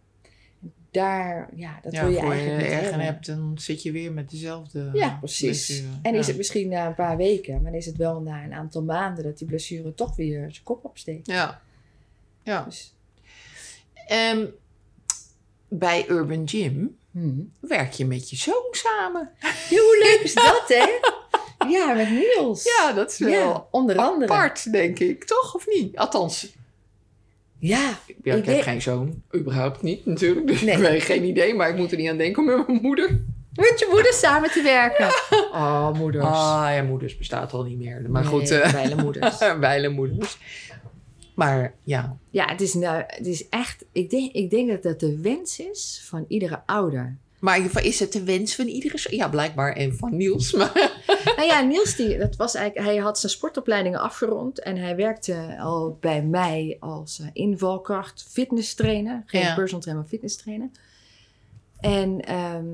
Daar, 0.91 1.49
ja, 1.55 1.79
dat 1.83 1.93
ja. 1.93 2.01
wil 2.03 2.11
je 2.11 2.21
voor 2.21 2.35
je 2.35 2.41
eigenlijk 2.51 2.97
niet 2.97 3.03
hebt, 3.03 3.27
dan 3.27 3.53
zit 3.59 3.83
je 3.83 3.93
weer 3.93 4.13
met 4.13 4.31
dezelfde. 4.31 4.91
Ja, 4.93 5.17
precies. 5.19 5.67
blessure. 5.67 5.99
En 6.03 6.15
is 6.15 6.27
het 6.27 6.37
misschien 6.37 6.69
na 6.69 6.87
een 6.87 6.95
paar 6.95 7.17
weken, 7.17 7.63
maar 7.63 7.75
is 7.75 7.87
het 7.87 7.97
wel 7.97 8.21
na 8.21 8.45
een 8.45 8.55
aantal 8.55 8.83
maanden 8.83 9.25
dat 9.25 9.39
die 9.39 9.47
blessure 9.47 9.95
toch 9.95 10.17
weer 10.17 10.47
zijn 10.51 10.65
kop 10.65 10.85
opsteekt. 10.85 11.27
Ja. 11.27 11.61
Ja. 12.43 12.65
Dus, 12.65 12.97
Ehm, 14.07 14.47
bij 15.69 16.09
Urban 16.09 16.49
Gym 16.49 16.97
hmm. 17.11 17.53
werk 17.61 17.93
je 17.93 18.05
met 18.07 18.31
je 18.31 18.37
zoon 18.37 18.69
samen. 18.71 19.31
Ja, 19.71 19.79
hoe 19.79 19.99
leuk 20.03 20.21
is 20.25 20.35
dat, 20.35 20.65
hè? 20.67 20.87
Ja, 21.69 21.95
met 21.95 22.11
Niels. 22.11 22.65
Ja, 22.65 22.93
dat 22.93 23.11
is 23.13 23.19
wel 23.19 23.31
Ja, 23.31 23.67
onder 23.71 23.97
andere. 23.99 24.33
apart, 24.33 24.73
denk 24.73 24.99
ik. 24.99 25.25
Toch, 25.25 25.55
of 25.55 25.67
niet? 25.67 25.97
Althans, 25.97 26.57
Ja, 27.59 27.99
ja, 28.23 28.35
ik 28.35 28.39
Ik 28.39 28.45
heb 28.45 28.61
geen 28.61 28.83
zoon. 28.83 29.23
Überhaupt 29.35 29.83
niet, 29.83 30.07
natuurlijk. 30.07 30.47
Dus 30.47 30.61
Nee. 30.61 30.77
ik 30.77 30.83
heb 30.83 31.01
geen 31.01 31.25
idee. 31.25 31.55
Maar 31.55 31.69
ik 31.69 31.77
moet 31.77 31.91
er 31.93 31.97
niet 31.99 32.11
aan 32.11 32.17
denken 32.17 32.43
om 32.43 32.57
met 32.57 32.67
mijn 32.67 32.81
moeder. 32.83 33.09
met 33.55 33.75
je 33.79 33.89
moeder 33.91 34.13
samen 34.13 34.51
te 34.51 34.63
werken. 34.63 35.09
Oh, 35.53 35.93
moeders. 35.93 36.25
Ah, 36.25 36.69
ja, 36.75 36.83
moeders 36.83 37.17
bestaat 37.19 37.53
al 37.53 37.63
niet 37.65 37.79
meer. 37.79 38.05
Maar 38.09 38.23
Nee, 38.23 38.31
goed, 38.31 38.51
eh 38.51 38.73
wijle 38.73 38.95
moeders. 39.03 39.39
wijle 39.61 39.89
moeders. 39.89 40.39
Maar 41.35 41.75
ja, 41.83 42.17
Ja, 42.31 42.47
het 42.49 42.61
is, 42.61 42.75
nou, 42.75 43.03
het 43.07 43.27
is 43.27 43.49
echt... 43.49 43.85
Ik 43.93 44.11
denk, 44.11 44.33
ik 44.33 44.51
denk 44.51 44.69
dat 44.71 44.83
dat 44.83 45.01
de 45.01 45.19
wens 45.21 45.59
is 45.61 46.03
van 46.09 46.25
iedere 46.29 46.63
ouder. 46.67 47.17
Maar 47.41 47.85
is 47.85 48.01
het 48.01 48.13
de 48.13 48.25
wens 48.25 48.55
van 48.55 48.67
iedere? 48.67 49.07
Ja, 49.17 49.29
blijkbaar. 49.29 49.73
En 49.73 49.95
van 49.97 50.17
Niels. 50.17 50.53
Maar 50.57 51.03
Nou 51.37 51.49
ja, 51.49 51.61
Niels, 51.61 51.97
die, 51.97 52.19
dat 52.19 52.37
was 52.37 52.55
eigenlijk, 52.55 52.87
hij 52.87 52.97
had 52.97 53.19
zijn 53.19 53.33
sportopleidingen 53.33 54.01
afgerond. 54.01 54.61
En 54.63 54.77
hij 54.77 54.97
werkte 54.97 55.57
al 55.61 55.97
bij 56.01 56.23
mij 56.23 56.77
als 56.81 57.21
eh, 57.21 57.27
invalkracht 57.33 58.27
fitness 58.29 58.75
trainer. 58.75 59.23
Geen 59.27 59.41
Ja. 59.41 59.55
personal 59.55 59.81
trainer, 59.81 60.03
maar 60.03 60.13
fitness 60.13 60.37
trainer. 60.37 60.71
En 61.81 62.21
ehm, 62.21 62.67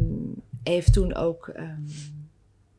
heeft 0.62 0.92
toen 0.92 1.14
ook 1.14 1.48
ehm, 1.48 1.80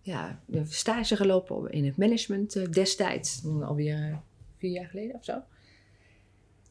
ja, 0.02 0.40
een 0.50 0.68
stage 0.70 1.16
gelopen 1.16 1.72
in 1.72 1.86
het 1.86 1.98
management 1.98 2.56
eh, 2.56 2.72
destijds. 2.72 3.42
Alweer 3.62 4.10
eh, 4.12 4.18
vier 4.58 4.72
jaar 4.72 4.86
geleden 4.88 5.16
of 5.16 5.24
zo. 5.24 5.34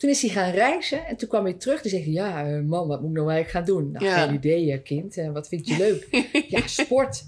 Toen 0.03 0.11
is 0.11 0.23
hij 0.23 0.31
gaan 0.31 0.51
reizen 0.51 1.07
en 1.07 1.17
toen 1.17 1.29
kwam 1.29 1.45
hij 1.45 1.53
terug. 1.53 1.81
Toen 1.81 1.91
zei 1.91 2.03
hij, 2.03 2.13
ja 2.13 2.47
eh, 2.47 2.61
man, 2.61 2.89
wat 2.89 3.01
moet 3.01 3.11
ik 3.11 3.17
nou 3.17 3.31
eigenlijk 3.31 3.67
gaan 3.67 3.77
doen? 3.77 3.91
Nou, 3.91 4.05
Ja. 4.05 4.25
geen 4.25 4.35
idee 4.35 4.73
eh, 4.73 4.83
kind. 4.83 5.17
Eh, 5.17 5.33
wat 5.33 5.49
vind 5.49 5.67
je 5.67 5.77
leuk? 5.77 6.27
ja, 6.49 6.67
sport. 6.67 7.25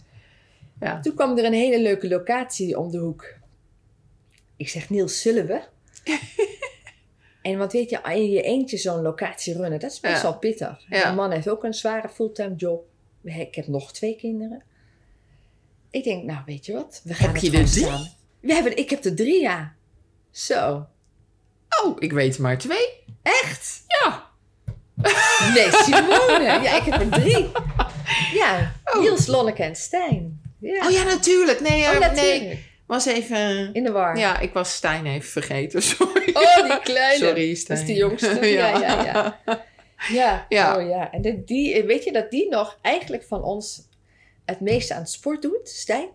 ja. 0.81 1.01
Toen 1.01 1.15
kwam 1.15 1.39
er 1.39 1.45
een 1.45 1.53
hele 1.53 1.81
leuke 1.83 2.09
locatie 2.09 2.79
om 2.79 2.91
de 2.91 2.99
hoek. 2.99 3.35
Ik 4.57 4.69
zeg, 4.69 4.91
Niels, 4.91 5.21
zullen 5.21 5.47
we? 5.47 5.63
en 7.43 7.59
want 7.59 7.73
weet 7.73 7.91
je, 7.91 8.01
in 8.15 8.31
je 8.31 8.43
eentje 8.43 8.77
zo'n 8.77 9.03
locatie 9.03 9.55
runnen, 9.55 9.81
dat 9.81 9.91
is 9.91 10.01
best 10.01 10.23
wel 10.23 10.39
pittig. 10.39 10.85
Ja. 10.89 11.03
Mijn 11.03 11.15
man 11.15 11.31
heeft 11.31 11.49
ook 11.49 11.65
een 11.65 11.75
zware 11.75 12.09
fulltime 12.09 12.55
job. 12.55 12.87
Ik 13.23 13.55
heb 13.55 13.67
nog 13.67 13.93
twee 13.93 14.17
kinderen. 14.17 14.63
Ik 15.91 16.05
denk, 16.05 16.25
nou 16.25 16.43
weet 16.47 16.67
je 16.67 16.73
wat, 16.73 17.01
we 17.05 17.15
gaan 17.15 17.33
Heb 17.33 17.43
je 17.43 17.59
er 17.59 17.71
drie? 17.71 17.87
We 18.41 18.53
hebben, 18.55 18.77
ik 18.77 18.91
heb 18.91 19.05
er 19.05 19.15
drie, 19.15 19.41
ja. 19.41 19.75
Zo. 20.31 20.87
Oh, 21.83 21.97
ik 21.99 22.13
weet 22.13 22.39
maar 22.39 22.59
twee. 22.59 22.89
Echt? 23.23 23.83
Ja. 23.87 24.23
Nee, 25.55 25.71
Simone. 25.73 26.43
ja, 26.63 26.77
ik 26.77 26.83
heb 26.93 27.01
er 27.01 27.09
drie. 27.21 27.51
Ja, 28.33 28.73
Oh. 28.85 29.01
Niels, 29.01 29.27
Lonneke 29.27 29.63
en 29.63 29.77
Stijn. 29.77 30.41
Ja. 30.61 30.87
Oh 30.87 30.91
ja, 30.93 31.03
natuurlijk. 31.03 31.61
Nee, 31.61 31.83
Oh, 31.83 31.95
eh, 31.95 32.01
natuurlijk. 32.01 32.41
nee. 32.43 32.73
Was 32.87 33.07
even... 33.07 33.71
In 33.75 33.85
de 33.85 33.91
war. 33.93 34.19
Ja, 34.19 34.39
ik 34.39 34.53
was 34.53 34.75
Stijn 34.75 35.07
even 35.07 35.29
vergeten. 35.29 35.83
Sorry. 35.93 36.31
Oh, 36.35 36.63
die 36.71 36.81
kleine. 36.81 37.25
Sorry, 37.27 37.55
Stijn. 37.55 37.79
Dat 37.79 37.89
is 37.89 37.95
de 37.95 38.01
jongste. 38.01 38.47
Ja, 38.47 38.79
ja, 38.79 39.03
ja. 39.05 39.41
Ja, 40.09 40.47
Ja. 40.49 40.77
Oh, 40.77 40.89
ja. 40.89 41.13
en 41.13 41.23
de- 41.23 41.45
die, 41.45 41.83
weet 41.85 42.05
je 42.05 42.13
dat 42.13 42.31
die 42.31 42.49
nog 42.49 42.79
eigenlijk 42.83 43.25
van 43.25 43.43
ons 43.43 43.89
het 44.45 44.61
meeste 44.61 44.95
aan 44.95 45.01
het 45.01 45.11
sport 45.11 45.43
doet, 45.43 45.69
Stijn? 45.69 46.09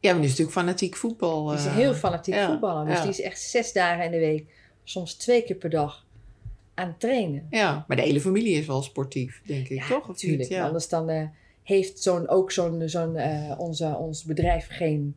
Ja, 0.00 0.10
maar 0.10 0.20
die 0.20 0.30
is 0.30 0.30
natuurlijk 0.30 0.58
fanatiek 0.58 0.96
voetbal. 0.96 1.44
Die 1.46 1.56
is 1.58 1.64
eh, 1.64 1.74
heel 1.74 1.94
fanatiek 1.94 2.34
ja, 2.34 2.46
voetballer. 2.46 2.86
Dus 2.86 2.94
ja. 2.96 3.00
die 3.02 3.10
is 3.10 3.20
echt 3.20 3.40
zes 3.40 3.72
dagen 3.72 4.04
in 4.04 4.10
de 4.10 4.18
week, 4.18 4.44
soms 4.90 5.14
twee 5.14 5.42
keer 5.42 5.56
per 5.56 5.70
dag, 5.70 6.06
aan 6.74 6.86
het 6.86 7.00
trainen. 7.00 7.46
Ja, 7.50 7.84
maar 7.88 7.96
de 7.96 8.02
hele 8.02 8.20
familie 8.20 8.56
is 8.56 8.66
wel 8.66 8.82
sportief, 8.82 9.40
denk 9.46 9.68
ik, 9.68 9.82
toch? 9.82 10.00
Of 10.00 10.06
natuurlijk. 10.06 10.48
Ja. 10.48 10.66
Anders 10.66 10.88
dan 10.88 11.08
eh, 11.08 11.22
heeft 11.62 12.02
zo'n, 12.02 12.28
ook 12.28 12.52
zo'n, 12.52 12.82
zo'n, 12.88 13.16
eh, 13.16 13.58
onze, 13.58 13.96
ons 13.96 14.24
bedrijf 14.24 14.66
geen 14.70 15.16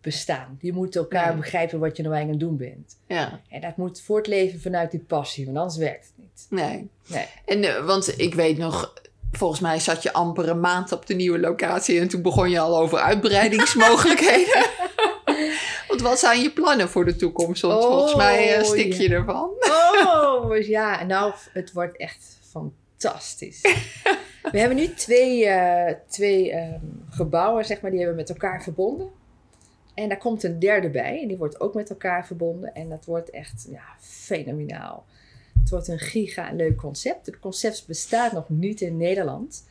bestaan. 0.00 0.58
Je 0.60 0.72
moet 0.72 0.96
elkaar 0.96 1.36
begrijpen 1.36 1.78
wat 1.78 1.96
je 1.96 2.02
nou 2.02 2.14
eigenlijk 2.14 2.44
aan 2.44 2.48
het 2.50 2.58
doen 2.58 2.68
bent. 2.68 2.96
ja, 3.06 3.40
En 3.48 3.60
dat 3.60 3.76
moet 3.76 4.00
voortleven 4.00 4.60
vanuit 4.60 4.90
die 4.90 5.00
passie, 5.00 5.44
want 5.44 5.56
anders 5.56 5.76
werkt 5.76 6.06
het 6.06 6.14
niet. 6.16 6.46
nee. 6.50 6.88
Nee. 7.06 7.26
En, 7.44 7.64
eh, 7.64 7.86
want 7.86 8.20
ik 8.20 8.34
weet 8.34 8.58
nog, 8.58 8.94
volgens 9.32 9.60
mij 9.60 9.78
zat 9.78 10.02
je 10.02 10.12
amper 10.12 10.48
een 10.48 10.60
maand 10.60 10.92
op 10.92 11.06
de 11.06 11.14
nieuwe 11.14 11.38
locatie 11.38 12.00
en 12.00 12.08
toen 12.08 12.22
begon 12.22 12.50
je 12.50 12.58
al 12.58 12.78
over 12.78 12.98
uitbreidingsmogelijkheden. 12.98 14.64
Want 15.94 16.06
wat 16.06 16.18
zijn 16.18 16.42
je 16.42 16.52
plannen 16.52 16.88
voor 16.88 17.04
de 17.04 17.16
toekomst? 17.16 17.62
Want 17.62 17.84
volgens 17.84 18.14
mij 18.14 18.58
uh, 18.58 18.64
stik 18.64 18.92
je 18.92 19.08
ervan. 19.08 19.50
Oh, 20.06 20.60
ja. 20.60 21.04
Nou, 21.04 21.32
het 21.52 21.72
wordt 21.72 21.96
echt 21.96 22.38
fantastisch. 22.50 23.60
We 24.52 24.58
hebben 24.58 24.76
nu 24.76 24.94
twee, 24.94 25.44
uh, 25.44 25.92
twee 26.08 26.54
um, 26.54 27.04
gebouwen, 27.10 27.64
zeg 27.64 27.80
maar, 27.80 27.90
die 27.90 28.00
hebben 28.00 28.16
we 28.16 28.22
met 28.22 28.30
elkaar 28.40 28.62
verbonden. 28.62 29.10
En 29.94 30.08
daar 30.08 30.18
komt 30.18 30.42
een 30.42 30.58
derde 30.58 30.90
bij 30.90 31.20
en 31.22 31.28
die 31.28 31.36
wordt 31.36 31.60
ook 31.60 31.74
met 31.74 31.90
elkaar 31.90 32.26
verbonden. 32.26 32.74
En 32.74 32.88
dat 32.88 33.04
wordt 33.04 33.30
echt 33.30 33.66
ja, 33.70 33.84
fenomenaal. 34.00 35.04
Het 35.60 35.70
wordt 35.70 35.88
een 35.88 35.98
giga 35.98 36.52
leuk 36.52 36.76
concept. 36.76 37.26
Het 37.26 37.38
concept 37.38 37.84
bestaat 37.86 38.32
nog 38.32 38.48
niet 38.48 38.80
in 38.80 38.96
Nederland. 38.96 39.66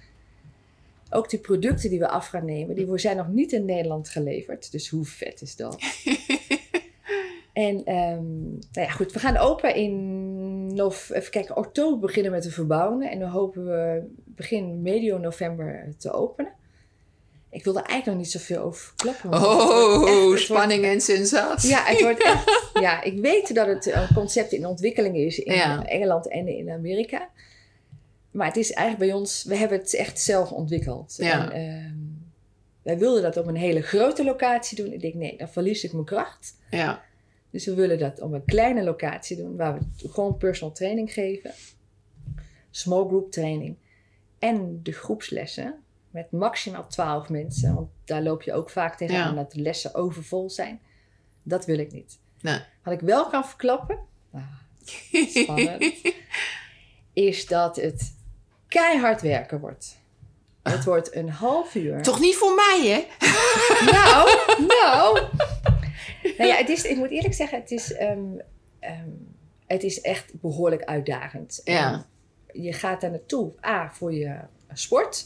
Ook 1.13 1.29
die 1.29 1.39
producten 1.39 1.89
die 1.89 1.99
we 1.99 2.07
af 2.07 2.27
gaan 2.27 2.45
nemen, 2.45 2.75
die 2.75 2.97
zijn 2.97 3.17
nog 3.17 3.27
niet 3.27 3.51
in 3.51 3.65
Nederland 3.65 4.09
geleverd. 4.09 4.71
Dus 4.71 4.89
hoe 4.89 5.05
vet 5.05 5.41
is 5.41 5.55
dat? 5.55 5.77
en 7.53 7.75
um, 7.95 8.59
nou 8.71 8.87
ja, 8.87 8.89
goed, 8.89 9.11
we 9.11 9.19
gaan 9.19 9.37
open 9.37 9.75
in 9.75 10.73
nov 10.73 11.09
even 11.09 11.31
kijken, 11.31 11.57
oktober 11.57 11.99
beginnen 11.99 12.31
met 12.31 12.43
de 12.43 12.51
verbouwingen. 12.51 13.11
En 13.11 13.19
dan 13.19 13.29
hopen 13.29 13.65
we 13.65 14.03
begin 14.25 14.81
medio 14.81 15.17
november 15.17 15.93
te 15.97 16.11
openen. 16.11 16.51
Ik 17.53 17.63
wil 17.63 17.75
er 17.77 17.83
eigenlijk 17.83 18.05
nog 18.05 18.17
niet 18.17 18.31
zoveel 18.31 18.63
over 18.63 18.81
verklappen. 18.81 19.33
Oh, 19.33 20.35
spanning 20.35 20.85
en 20.85 21.01
sensatie. 21.01 21.69
Ja, 21.69 21.83
het 21.83 22.01
wordt 22.01 22.23
echt, 22.23 22.69
ja, 22.85 23.01
ik 23.03 23.19
weet 23.19 23.55
dat 23.55 23.67
het 23.67 23.85
een 23.85 24.13
concept 24.13 24.51
in 24.51 24.65
ontwikkeling 24.65 25.15
is 25.15 25.39
in 25.39 25.53
Engeland 25.85 26.27
en 26.27 26.47
in 26.47 26.69
Amerika. 26.69 27.29
Maar 28.33 28.47
het 28.47 28.57
is 28.57 28.71
eigenlijk 28.71 29.09
bij 29.09 29.19
ons, 29.19 29.43
we 29.43 29.55
hebben 29.55 29.77
het 29.77 29.93
echt 29.93 30.19
zelf 30.19 30.51
ontwikkeld. 30.51 31.15
Ja. 31.17 31.51
En, 31.51 31.61
uh, 31.61 32.03
wij 32.81 32.97
wilden 32.97 33.21
dat 33.21 33.37
op 33.37 33.47
een 33.47 33.55
hele 33.55 33.81
grote 33.81 34.23
locatie 34.23 34.83
doen. 34.83 34.93
Ik 34.93 35.01
denk, 35.01 35.13
nee, 35.13 35.37
dan 35.37 35.49
verlies 35.49 35.83
ik 35.83 35.93
mijn 35.93 36.05
kracht. 36.05 36.57
Ja. 36.69 37.03
Dus 37.49 37.65
we 37.65 37.73
willen 37.73 37.99
dat 37.99 38.21
op 38.21 38.31
een 38.31 38.45
kleine 38.45 38.83
locatie 38.83 39.37
doen, 39.37 39.55
waar 39.55 39.73
we 39.73 40.09
gewoon 40.09 40.37
personal 40.37 40.73
training 40.73 41.13
geven. 41.13 41.51
Small 42.69 43.07
group 43.07 43.31
training. 43.31 43.77
En 44.39 44.79
de 44.83 44.91
groepslessen 44.91 45.75
met 46.09 46.31
maximaal 46.31 46.87
12 46.87 47.29
mensen. 47.29 47.75
Want 47.75 47.89
daar 48.05 48.23
loop 48.23 48.41
je 48.41 48.53
ook 48.53 48.69
vaak 48.69 48.97
tegenaan 48.97 49.35
dat 49.35 49.51
de 49.51 49.61
lessen 49.61 49.95
overvol 49.95 50.49
zijn. 50.49 50.79
Dat 51.43 51.65
wil 51.65 51.77
ik 51.77 51.91
niet. 51.91 52.19
Nee. 52.41 52.59
Wat 52.83 52.93
ik 52.93 52.99
wel 52.99 53.27
kan 53.27 53.45
verklappen, 53.45 53.99
ah, 54.31 54.43
spannend, 55.27 56.01
is 57.13 57.47
dat 57.47 57.75
het 57.75 58.15
keihard 58.73 59.21
werken 59.21 59.59
wordt. 59.59 59.97
Het 60.63 60.83
wordt 60.83 61.15
een 61.15 61.29
half 61.29 61.75
uur. 61.75 62.01
Toch 62.01 62.19
niet 62.19 62.35
voor 62.35 62.55
mij, 62.55 62.79
hè? 62.83 63.05
Nou, 63.91 64.29
nou. 64.81 65.21
Nou 66.37 66.49
ja, 66.49 66.55
het 66.55 66.69
is, 66.69 66.83
ik 66.83 66.97
moet 66.97 67.09
eerlijk 67.09 67.33
zeggen, 67.33 67.59
het 67.59 67.71
is, 67.71 67.93
ehm, 67.93 68.23
ehm, 68.79 69.09
het 69.67 69.83
is 69.83 70.01
echt 70.01 70.41
behoorlijk 70.41 70.83
uitdagend. 70.83 71.61
Ja. 71.63 72.05
je 72.51 72.73
gaat 72.73 73.01
daar 73.01 73.09
naartoe, 73.09 73.53
A, 73.65 73.91
voor 73.91 74.13
je 74.13 74.39
sport. 74.73 75.25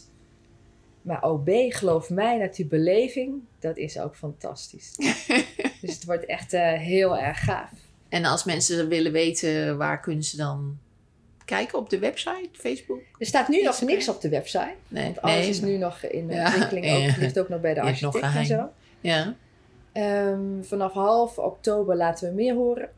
Maar 1.01 1.23
ook 1.23 1.43
B, 1.43 1.49
geloof 1.69 2.09
mij, 2.09 2.39
dat 2.39 2.55
die 2.55 2.65
beleving, 2.65 3.41
dat 3.59 3.77
is 3.77 3.99
ook 3.99 4.15
fantastisch. 4.15 4.95
dus 5.81 5.93
het 5.93 6.05
wordt 6.05 6.25
echt 6.25 6.53
uh, 6.53 6.73
heel 6.73 7.17
erg 7.17 7.43
gaaf. 7.43 7.71
En 8.09 8.25
als 8.25 8.43
mensen 8.43 8.87
willen 8.87 9.11
weten, 9.11 9.77
waar 9.77 9.99
kunnen 9.99 10.23
ze 10.23 10.37
dan 10.37 10.79
kijken 11.47 11.77
op 11.77 11.89
de 11.89 11.99
website, 11.99 12.49
Facebook? 12.51 13.01
Er 13.17 13.25
staat 13.25 13.47
nu 13.47 13.61
nog 13.61 13.81
niks 13.81 14.09
op 14.09 14.21
de 14.21 14.29
website. 14.29 14.75
Nee, 14.87 15.03
want 15.03 15.21
alles 15.21 15.35
nee, 15.35 15.49
is 15.49 15.61
nu 15.61 15.77
nog 15.77 16.03
in 16.03 16.29
ja, 16.29 16.45
ontwikkeling. 16.45 16.85
Ook, 16.85 17.17
ligt 17.17 17.39
ook 17.39 17.49
nog 17.49 17.61
bij 17.61 17.73
de 17.73 17.81
architect 17.91 18.35
en 18.35 18.45
zo. 18.45 18.69
Ja. 19.01 19.35
Um, 19.93 20.63
vanaf 20.63 20.93
half 20.93 21.37
oktober 21.37 21.95
laten 21.95 22.29
we 22.29 22.35
meer 22.35 22.53
horen. 22.53 22.89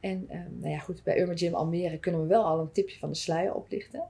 En 0.00 0.28
um, 0.30 0.58
nou 0.60 0.72
ja, 0.72 0.78
goed, 0.78 1.02
bij 1.02 1.20
Urban 1.20 1.38
Gym 1.38 1.54
Almere 1.54 1.98
kunnen 1.98 2.20
we 2.20 2.26
wel 2.26 2.44
al 2.44 2.60
een 2.60 2.72
tipje 2.72 2.98
van 2.98 3.08
de 3.08 3.14
sluier 3.14 3.54
oplichten. 3.54 4.02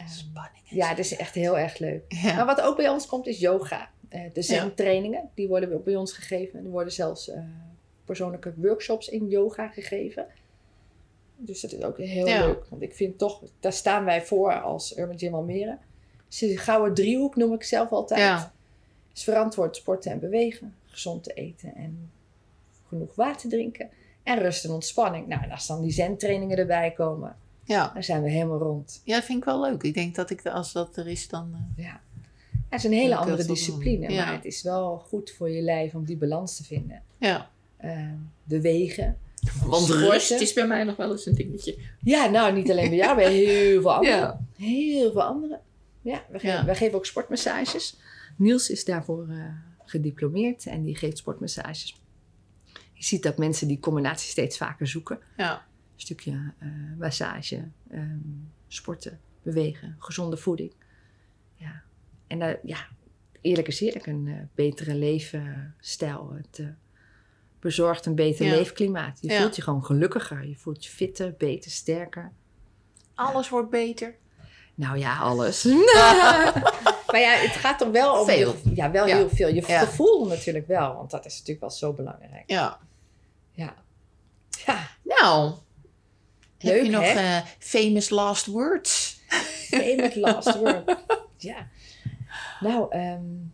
Um, 0.00 0.08
Spanning. 0.08 0.64
Ja, 0.64 0.88
het 0.88 0.98
is 0.98 1.16
echt 1.16 1.34
heel 1.34 1.58
erg 1.58 1.78
leuk. 1.78 2.04
Ja. 2.08 2.34
Maar 2.34 2.46
wat 2.46 2.60
ook 2.60 2.76
bij 2.76 2.88
ons 2.88 3.06
komt 3.06 3.26
is 3.26 3.38
yoga. 3.38 3.90
Uh, 4.10 4.20
de 4.32 4.42
zen-trainingen, 4.42 5.30
die 5.34 5.48
worden 5.48 5.82
bij 5.84 5.96
ons 5.96 6.12
gegeven. 6.12 6.64
Er 6.64 6.70
worden 6.70 6.92
zelfs 6.92 7.28
uh, 7.28 7.38
persoonlijke 8.04 8.52
workshops 8.56 9.08
in 9.08 9.28
yoga 9.28 9.68
gegeven. 9.68 10.26
Dus 11.40 11.60
dat 11.60 11.72
is 11.72 11.82
ook 11.82 11.98
heel 11.98 12.24
leuk. 12.24 12.64
Want 12.68 12.82
ik 12.82 12.94
vind 12.94 13.18
toch, 13.18 13.42
daar 13.60 13.72
staan 13.72 14.04
wij 14.04 14.22
voor 14.22 14.62
als 14.62 14.98
Urban 14.98 15.18
Gym 15.18 15.34
Almere. 15.34 15.78
de 16.38 16.56
gouden 16.56 16.94
driehoek 16.94 17.36
noem 17.36 17.52
ik 17.52 17.62
zelf 17.62 17.90
altijd. 17.90 18.20
Ja. 18.20 18.52
Is 19.14 19.24
verantwoord 19.24 19.76
sporten 19.76 20.10
en 20.10 20.18
bewegen, 20.18 20.74
gezond 20.86 21.24
te 21.24 21.32
eten 21.32 21.74
en 21.74 22.10
genoeg 22.88 23.14
water 23.14 23.48
drinken. 23.48 23.90
En 24.22 24.38
rust 24.38 24.64
en 24.64 24.70
ontspanning. 24.70 25.26
Nou, 25.26 25.42
en 25.42 25.50
als 25.50 25.66
dan 25.66 25.82
die 25.82 25.90
zen-trainingen 25.90 26.58
erbij 26.58 26.90
komen, 26.90 27.36
ja. 27.64 27.90
dan 27.94 28.02
zijn 28.02 28.22
we 28.22 28.30
helemaal 28.30 28.58
rond. 28.58 29.00
Ja, 29.04 29.14
dat 29.14 29.24
vind 29.24 29.38
ik 29.38 29.44
wel 29.44 29.60
leuk. 29.60 29.82
Ik 29.82 29.94
denk 29.94 30.14
dat 30.14 30.30
ik, 30.30 30.46
als 30.46 30.72
dat 30.72 30.96
er 30.96 31.08
is, 31.08 31.28
dan... 31.28 31.50
Uh, 31.52 31.84
ja. 31.84 32.00
Het 32.68 32.78
is 32.78 32.84
een 32.84 32.92
hele 32.92 33.16
andere 33.16 33.44
discipline, 33.44 34.14
maar 34.14 34.32
het 34.32 34.44
is 34.44 34.62
wel 34.62 34.98
goed 34.98 35.30
voor 35.30 35.50
je 35.50 35.62
lijf 35.62 35.94
om 35.94 36.04
die 36.04 36.16
balans 36.16 36.56
te 36.56 36.64
vinden. 36.64 37.02
Ja. 37.18 37.50
Uh, 37.84 38.12
bewegen, 38.44 39.18
want 39.64 39.88
rust 39.88 40.30
is 40.30 40.52
bij 40.52 40.66
mij 40.66 40.84
nog 40.84 40.96
wel 40.96 41.10
eens 41.10 41.26
een 41.26 41.34
dingetje. 41.34 41.78
Ja, 42.00 42.26
nou 42.28 42.52
niet 42.52 42.70
alleen 42.70 42.88
bij 42.88 42.98
jou, 42.98 43.16
bij 43.16 43.32
heel 43.32 43.80
veel 43.80 43.92
anderen. 43.98 44.18
Ja. 44.18 44.40
Heel 44.56 45.12
veel 45.12 45.22
anderen. 45.22 45.60
Ja, 46.02 46.24
wij, 46.30 46.40
geven, 46.40 46.66
wij 46.66 46.76
geven 46.76 46.94
ook 46.94 47.06
sportmassages. 47.06 47.96
Niels 48.36 48.70
is 48.70 48.84
daarvoor 48.84 49.26
uh, 49.28 49.44
gediplomeerd 49.84 50.66
en 50.66 50.82
die 50.82 50.96
geeft 50.96 51.18
sportmassages. 51.18 52.00
Je 52.92 53.04
ziet 53.04 53.22
dat 53.22 53.38
mensen 53.38 53.68
die 53.68 53.80
combinatie 53.80 54.30
steeds 54.30 54.56
vaker 54.56 54.86
zoeken. 54.86 55.18
Ja. 55.36 55.52
Een 55.54 56.00
stukje 56.00 56.52
uh, 56.62 56.70
massage, 56.98 57.68
um, 57.92 58.50
sporten, 58.68 59.20
bewegen, 59.42 59.96
gezonde 59.98 60.36
voeding. 60.36 60.72
Ja. 61.56 61.82
En 62.26 62.40
uh, 62.40 62.50
ja, 62.64 62.86
eerlijk 63.40 63.68
is 63.68 63.80
eerlijk, 63.80 64.06
een 64.06 64.48
betere 64.54 64.94
levensstijl. 64.94 66.32
Het, 66.32 66.62
bezorgt 67.68 68.06
een 68.06 68.14
beter 68.14 68.46
leefklimaat. 68.46 69.18
Je 69.20 69.36
voelt 69.36 69.56
je 69.56 69.62
gewoon 69.62 69.84
gelukkiger. 69.84 70.48
Je 70.48 70.56
voelt 70.56 70.84
je 70.84 70.90
fitter, 70.90 71.34
beter, 71.38 71.70
sterker. 71.70 72.32
Alles 73.14 73.48
wordt 73.48 73.70
beter. 73.70 74.14
Nou 74.74 74.98
ja, 74.98 75.18
alles. 75.18 75.64
maar 77.10 77.20
ja, 77.20 77.32
het 77.32 77.50
gaat 77.50 77.80
er 77.80 77.92
wel 77.92 78.20
om... 78.20 78.26
Veel. 78.26 78.54
ja, 78.74 78.90
wel 78.90 79.04
heel 79.04 79.28
veel. 79.28 79.48
Je 79.48 79.62
gevoel 79.62 80.26
natuurlijk 80.26 80.66
wel, 80.66 80.94
want 80.94 81.10
dat 81.10 81.26
is 81.26 81.32
natuurlijk 81.32 81.60
wel 81.60 81.70
zo 81.70 81.92
belangrijk. 81.92 82.42
Ja. 82.46 82.78
Ja. 83.52 83.74
Ja. 84.66 84.88
Nou, 85.02 85.52
Leuk, 86.58 86.74
heb 86.74 86.84
je 86.84 86.90
nog 86.90 87.04
uh, 87.04 87.40
famous 87.58 88.10
last 88.10 88.46
words? 88.46 89.20
famous 89.70 90.14
last 90.14 90.58
words. 90.58 90.94
Ja. 91.36 91.68
Nou, 92.60 92.96
um, 92.96 93.52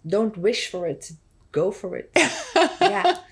don't 0.00 0.36
wish 0.36 0.68
for 0.68 0.88
it, 0.88 1.16
go 1.50 1.72
for 1.72 1.96
it. 1.96 2.08
ja, 2.78 3.22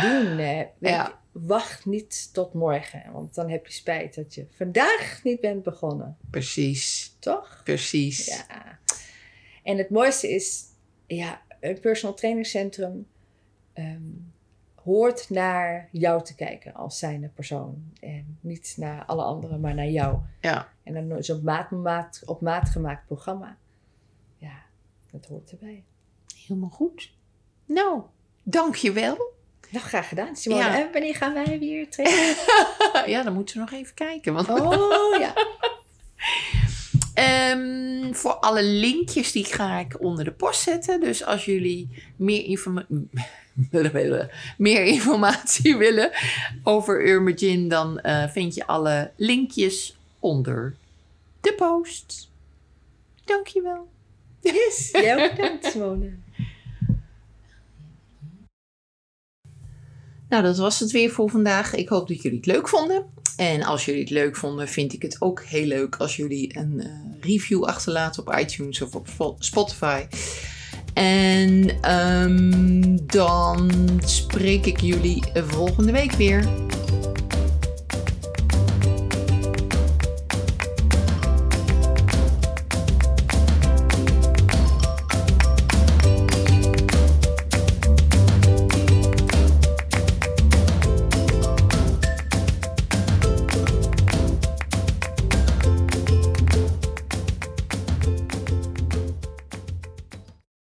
doen. 0.00 0.38
Eh, 0.38 1.08
Wacht 1.32 1.86
niet 1.86 2.32
tot 2.32 2.52
morgen, 2.52 3.12
want 3.12 3.34
dan 3.34 3.50
heb 3.50 3.66
je 3.66 3.72
spijt 3.72 4.14
dat 4.14 4.34
je 4.34 4.46
vandaag 4.50 5.20
niet 5.22 5.40
bent 5.40 5.62
begonnen. 5.62 6.16
Precies. 6.30 7.16
Toch? 7.18 7.60
Precies. 7.64 8.26
Ja. 8.26 8.78
En 9.62 9.78
het 9.78 9.90
mooiste 9.90 10.30
is, 10.30 10.64
ja, 11.06 11.42
een 11.60 11.80
personal 11.80 12.16
training 12.16 12.46
centrum 12.46 13.06
ehm, 13.72 14.02
hoort 14.74 15.30
naar 15.30 15.88
jou 15.92 16.24
te 16.24 16.34
kijken 16.34 16.74
als 16.74 16.98
zijnde 16.98 17.28
persoon. 17.28 17.92
En 18.00 18.38
niet 18.40 18.74
naar 18.76 19.04
alle 19.04 19.22
anderen, 19.22 19.60
maar 19.60 19.74
naar 19.74 19.90
jou. 19.90 20.18
Ja. 20.40 20.68
En 20.82 20.94
dan 20.94 21.18
is 21.18 21.30
op 21.30 21.42
maat, 21.42 21.70
maat, 21.70 22.22
op 22.24 22.40
maat 22.40 22.68
gemaakt 22.68 23.06
programma. 23.06 23.56
Ja, 24.38 24.62
dat 25.10 25.26
hoort 25.26 25.50
erbij. 25.50 25.84
Helemaal 26.46 26.70
goed. 26.70 27.14
Nou, 27.66 28.02
dankjewel. 28.42 29.32
Nou, 29.70 29.84
graag 29.84 30.08
gedaan. 30.08 30.36
Simone, 30.36 30.62
ja. 30.62 30.78
en 30.78 30.92
wanneer 30.92 31.14
gaan 31.14 31.34
wij 31.34 31.58
weer 31.58 31.88
trainen? 31.94 32.36
ja, 33.06 33.22
dan 33.22 33.32
moeten 33.32 33.54
we 33.54 33.60
nog 33.60 33.72
even 33.72 33.94
kijken. 33.94 34.32
Want... 34.32 34.48
Oh, 34.48 35.20
ja. 35.20 35.34
um, 37.52 38.14
voor 38.20 38.32
alle 38.32 38.62
linkjes 38.62 39.32
die 39.32 39.44
ga 39.44 39.78
ik 39.78 40.00
onder 40.00 40.24
de 40.24 40.32
post 40.32 40.60
zetten. 40.60 41.00
Dus 41.00 41.24
als 41.24 41.44
jullie 41.44 41.88
meer, 42.16 42.44
informa 42.44 42.86
meer 44.58 44.84
informatie 44.84 45.76
willen 45.76 46.10
over 46.62 47.08
Urmagin, 47.08 47.68
dan 47.68 48.00
uh, 48.02 48.28
vind 48.28 48.54
je 48.54 48.66
alle 48.66 49.10
linkjes 49.16 49.96
onder 50.18 50.74
de 51.40 51.54
post. 51.54 52.28
Dankjewel. 53.24 53.88
Yes, 54.40 54.90
jij 54.92 55.24
ook 55.24 55.36
bedankt, 55.36 55.64
Simone. 55.64 56.23
Nou, 60.34 60.46
dat 60.46 60.58
was 60.58 60.80
het 60.80 60.90
weer 60.90 61.10
voor 61.10 61.30
vandaag. 61.30 61.74
Ik 61.74 61.88
hoop 61.88 62.08
dat 62.08 62.22
jullie 62.22 62.38
het 62.38 62.46
leuk 62.46 62.68
vonden. 62.68 63.04
En 63.36 63.62
als 63.62 63.84
jullie 63.84 64.00
het 64.00 64.10
leuk 64.10 64.36
vonden, 64.36 64.68
vind 64.68 64.92
ik 64.92 65.02
het 65.02 65.16
ook 65.20 65.42
heel 65.42 65.66
leuk 65.66 65.96
als 65.96 66.16
jullie 66.16 66.58
een 66.58 66.72
uh, 66.76 66.86
review 67.20 67.64
achterlaten 67.64 68.26
op 68.26 68.34
iTunes 68.38 68.82
of 68.82 68.94
op 68.94 69.36
Spotify. 69.38 70.04
En 70.94 71.80
ehm, 71.80 72.96
dan 73.06 73.70
spreek 74.04 74.66
ik 74.66 74.80
jullie 74.80 75.22
volgende 75.34 75.92
week 75.92 76.12
weer. 76.12 76.48